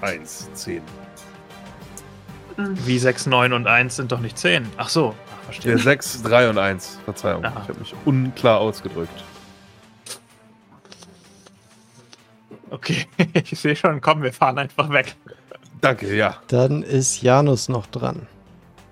[0.00, 0.82] 1, 10.
[2.56, 4.66] Wie 6, 9 und 1 sind doch nicht 10.
[4.76, 5.14] Ach so,
[5.48, 5.72] Ach, verstehe.
[5.72, 6.98] Der 6, 3 und 1.
[7.04, 7.44] Verzeihung.
[7.44, 7.60] Aha.
[7.62, 9.24] Ich habe mich unklar ausgedrückt.
[12.70, 15.16] Okay, ich sehe schon, komm, wir fahren einfach weg.
[15.80, 16.36] Danke, ja.
[16.48, 18.26] Dann ist Janus noch dran.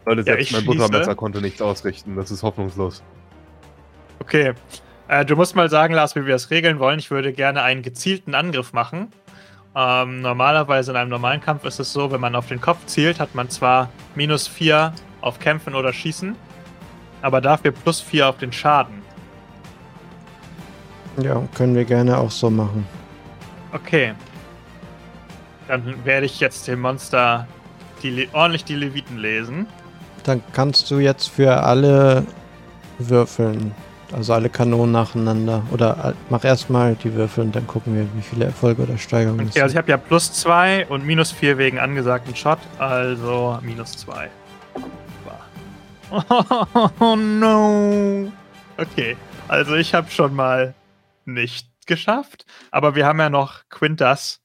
[0.07, 0.65] Leute, Ja, selbst ich mein.
[0.65, 2.17] Buttermesser konnte nichts ausrichten.
[2.17, 3.03] Das ist hoffnungslos.
[4.21, 4.55] Okay.
[5.09, 6.99] Äh, du musst mal sagen, Lars, wie wir das regeln wollen.
[6.99, 9.13] Ich würde gerne einen gezielten Angriff machen.
[9.75, 13.21] Ähm, normalerweise in einem normalen Kampf ist es so, wenn man auf den Kopf zielt,
[13.21, 16.35] hat man zwar minus 4 auf Kämpfen oder Schießen,
[17.27, 19.03] aber dafür plus 4 auf den Schaden.
[21.21, 22.87] Ja, können wir gerne auch so machen.
[23.73, 24.15] Okay.
[25.67, 27.49] Dann werde ich jetzt dem Monster
[28.05, 29.67] die ordentlich die Leviten lesen.
[30.23, 32.25] Dann kannst du jetzt für alle
[33.01, 33.75] würfeln.
[34.13, 35.65] Also alle Kanonen nacheinander.
[35.73, 39.49] Oder äh, mach erstmal die Würfel und dann gucken wir, wie viele Erfolge oder Steigerungen
[39.49, 43.97] Okay, also ich habe ja plus 2 und minus 4 wegen angesagten Shot, also minus
[43.97, 44.31] 2.
[46.11, 48.33] Oh no.
[48.77, 49.17] Okay,
[49.49, 50.75] also ich habe schon mal
[51.25, 54.41] nicht geschafft, aber wir haben ja noch Quintas,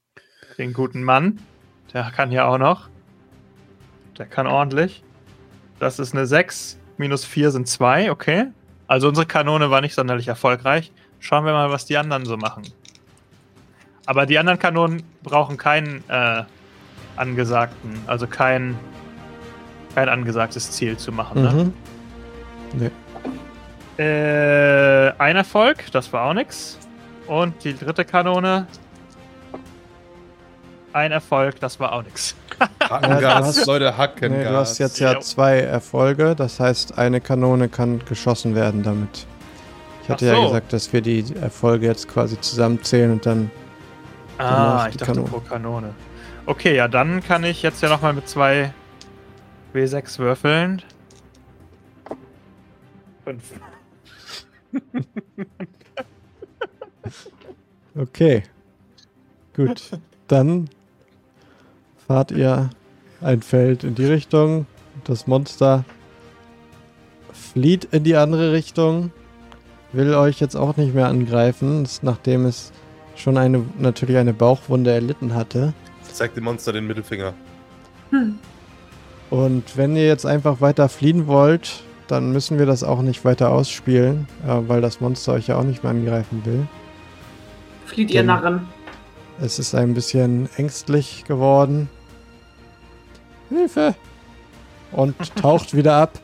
[0.58, 1.40] den guten Mann.
[1.92, 2.88] Der kann ja auch noch.
[4.18, 5.02] Der kann ordentlich.
[5.78, 8.46] Das ist eine 6, minus 4 sind 2, okay.
[8.86, 10.92] Also unsere Kanone war nicht sonderlich erfolgreich.
[11.18, 12.62] Schauen wir mal, was die anderen so machen.
[14.06, 16.44] Aber die anderen Kanonen brauchen keinen äh,
[17.16, 18.78] angesagten, also kein,
[19.94, 21.42] kein angesagtes Ziel zu machen.
[21.42, 21.72] Ne?
[22.74, 22.90] Mhm.
[23.98, 26.78] Äh, ein Erfolg, das war auch nix.
[27.26, 28.66] Und die dritte Kanone.
[30.92, 32.34] Ein Erfolg, das war auch nix.
[32.82, 34.38] Hackengas, Ja, du hast- Leute, Hackengas.
[34.38, 39.26] Nee, du hast jetzt ja zwei Erfolge, das heißt, eine Kanone kann geschossen werden damit.
[40.02, 40.48] Ich hatte Ach ja so.
[40.48, 43.50] gesagt, dass wir die Erfolge jetzt quasi zusammenzählen und dann.
[44.38, 45.28] Ah, ich dachte Kanone.
[45.30, 45.94] pro Kanone.
[46.44, 48.72] Okay, ja, dann kann ich jetzt ja nochmal mit zwei
[49.74, 50.82] W6 würfeln.
[53.24, 53.52] Fünf.
[57.94, 58.42] Okay.
[59.54, 59.90] Gut.
[60.28, 60.68] Dann
[62.06, 62.70] fahrt ihr
[63.20, 64.66] ein Feld in die Richtung.
[65.04, 65.84] Das Monster
[67.32, 69.12] flieht in die andere Richtung.
[69.92, 72.72] Will euch jetzt auch nicht mehr angreifen, nachdem es
[73.14, 75.74] schon eine natürlich eine Bauchwunde erlitten hatte.
[76.10, 77.34] Zeig dem Monster den Mittelfinger.
[78.10, 78.38] Hm.
[79.32, 83.50] Und wenn ihr jetzt einfach weiter fliehen wollt, dann müssen wir das auch nicht weiter
[83.50, 86.66] ausspielen, äh, weil das Monster euch ja auch nicht mehr angreifen will.
[87.86, 88.68] Flieht ihr Denn- Narren.
[89.40, 91.88] Es ist ein bisschen ängstlich geworden.
[93.48, 93.94] Hilfe!
[94.92, 96.18] Und taucht wieder ab.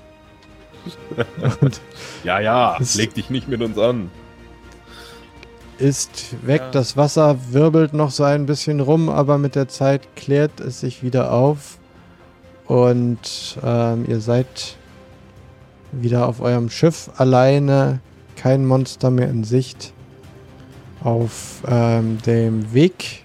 [1.62, 1.80] Und
[2.24, 4.10] Ja, ja, leg dich nicht mit uns an.
[5.78, 6.60] ist weg.
[6.60, 6.70] Ja.
[6.72, 11.02] Das Wasser wirbelt noch so ein bisschen rum, aber mit der Zeit klärt es sich
[11.02, 11.78] wieder auf.
[12.68, 14.76] Und ähm, ihr seid
[15.90, 18.00] wieder auf eurem Schiff alleine.
[18.36, 19.94] Kein Monster mehr in Sicht.
[21.02, 23.24] Auf ähm, dem Weg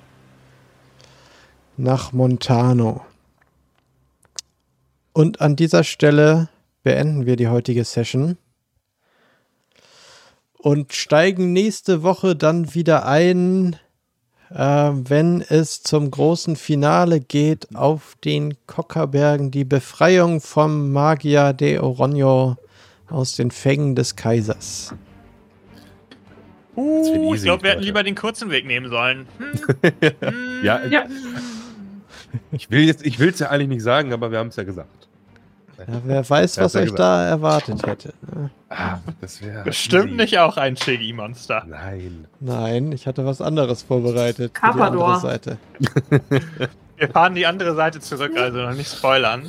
[1.75, 3.01] nach Montano.
[5.11, 6.47] Und an dieser Stelle
[6.83, 8.37] beenden wir die heutige Session
[10.57, 13.75] und steigen nächste Woche dann wieder ein,
[14.56, 22.58] wenn es zum großen Finale geht auf den Kockerbergen, die Befreiung vom Magier de Oronio
[23.10, 24.93] aus den Fängen des Kaisers.
[26.76, 29.28] Uh, ich glaube, wir hätten lieber den kurzen Weg nehmen sollen.
[29.39, 30.12] Hm.
[30.22, 30.64] Hm.
[30.64, 31.06] Ja, Ja.
[32.51, 34.63] Ich will jetzt, ich will es ja eigentlich nicht sagen, aber wir haben es ja
[34.63, 35.08] gesagt.
[35.88, 37.00] Ja, wer weiß, was euch gesagt.
[37.00, 38.14] da erwartet hätte.
[38.36, 38.50] ne?
[38.70, 39.64] Ah, das wäre.
[39.64, 41.64] Bestimmt nicht auch ein Shiggy-Monster.
[41.68, 42.28] Nein.
[42.39, 44.36] Nein, ich hatte was anderes vorbereitet.
[44.38, 45.05] für Die Carpador.
[45.08, 45.58] andere Seite.
[46.97, 49.43] Wir fahren die andere Seite zurück, also noch nicht spoilern.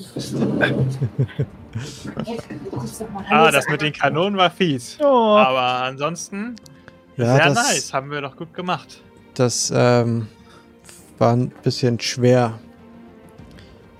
[3.30, 4.98] Ah, das mit den Kanonen war fies.
[5.00, 6.56] Aber ansonsten
[7.16, 9.00] Ja, sehr das, nice, haben wir doch gut gemacht.
[9.34, 10.26] das ähm,
[11.18, 12.58] war ein bisschen schwer,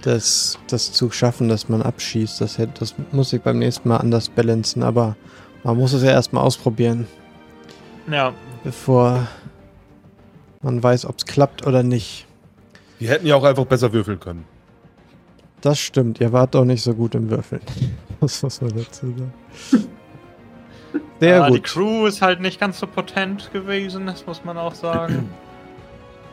[0.06, 2.40] das, das zu schaffen, dass man abschießt.
[2.40, 5.16] Das, hätte, das muss ich beim nächsten Mal anders balancen, aber
[5.62, 7.06] man muss es ja erstmal ausprobieren,
[8.10, 8.32] Ja,
[8.64, 9.26] bevor
[10.62, 12.26] man weiß, ob es klappt oder nicht.
[12.98, 14.44] Wir hätten ja auch einfach besser würfeln können.
[15.60, 17.62] Das stimmt, ihr wart doch nicht so gut im Würfeln.
[18.20, 19.32] Das muss man dazu sagen.
[21.20, 21.64] Sehr Ah, Die gut.
[21.64, 25.28] Crew ist halt nicht ganz so potent gewesen, das muss man auch sagen.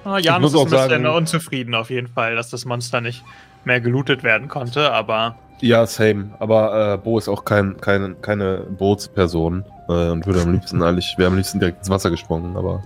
[0.03, 3.01] Ah, Janus muss ist auch ein bisschen sagen- unzufrieden auf jeden Fall, dass das Monster
[3.01, 3.23] nicht
[3.65, 6.31] mehr gelootet werden konnte, aber Ja, same.
[6.39, 11.15] Aber äh, Bo ist auch kein, kein, keine Bootsperson äh, und würde am liebsten eigentlich,
[11.17, 12.81] wäre am liebsten direkt ins Wasser gesprungen, aber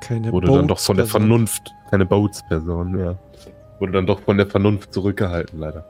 [0.00, 1.06] Keine wurde dann doch von der.
[1.06, 3.16] Vernunft, keine Bootsperson, ja.
[3.78, 5.84] Wurde dann doch von der Vernunft zurückgehalten, leider.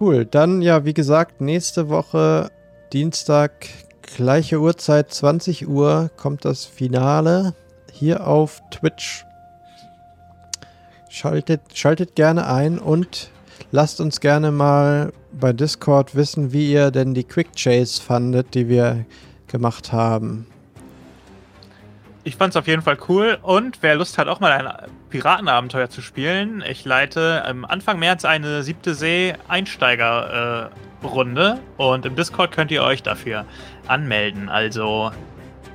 [0.00, 2.50] Cool, dann ja, wie gesagt, nächste Woche
[2.92, 3.52] Dienstag,
[4.02, 7.54] gleiche Uhrzeit, 20 Uhr, kommt das Finale
[7.92, 9.24] hier auf Twitch.
[11.14, 13.30] Schaltet, schaltet gerne ein und
[13.70, 18.68] lasst uns gerne mal bei Discord wissen, wie ihr denn die Quick Chase fandet, die
[18.68, 19.04] wir
[19.46, 20.46] gemacht haben.
[22.24, 24.72] Ich fand es auf jeden Fall cool und wer Lust hat, auch mal ein
[25.10, 32.16] Piratenabenteuer zu spielen, ich leite ähm, Anfang März eine siebte See Einsteiger-Runde äh, und im
[32.16, 33.44] Discord könnt ihr euch dafür
[33.86, 34.48] anmelden.
[34.48, 35.12] Also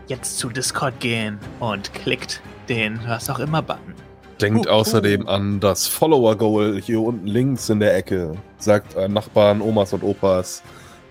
[0.07, 4.09] jetzt zu Discord gehen und klickt den was auch immer Button.
[4.41, 8.36] Denkt Uh, außerdem an das Follower-Goal hier unten links in der Ecke.
[8.57, 10.64] Sagt äh, Nachbarn, Omas und Opas,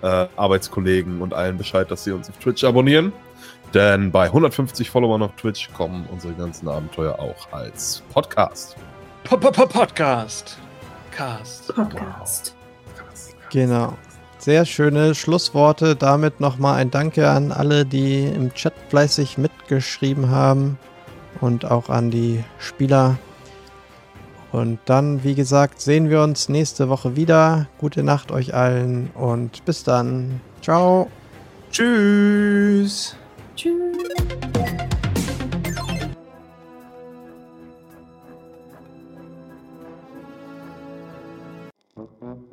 [0.02, 3.12] äh, Arbeitskollegen und allen Bescheid, dass sie uns auf Twitch abonnieren.
[3.74, 8.76] Denn bei 150 Followern auf Twitch kommen unsere ganzen Abenteuer auch als Podcast.
[9.24, 10.58] Podcast.
[11.10, 11.74] Cast.
[11.74, 12.54] Podcast.
[13.50, 13.92] Genau.
[14.38, 15.96] Sehr schöne Schlussworte.
[15.96, 20.78] Damit nochmal ein Danke an alle, die im Chat fleißig mitgeschrieben haben
[21.40, 23.18] und auch an die Spieler.
[24.50, 27.66] Und dann, wie gesagt, sehen wir uns nächste Woche wieder.
[27.78, 30.40] Gute Nacht euch allen und bis dann.
[30.62, 31.08] Ciao.
[31.70, 33.14] Tschüss.
[33.56, 34.27] Tschüss.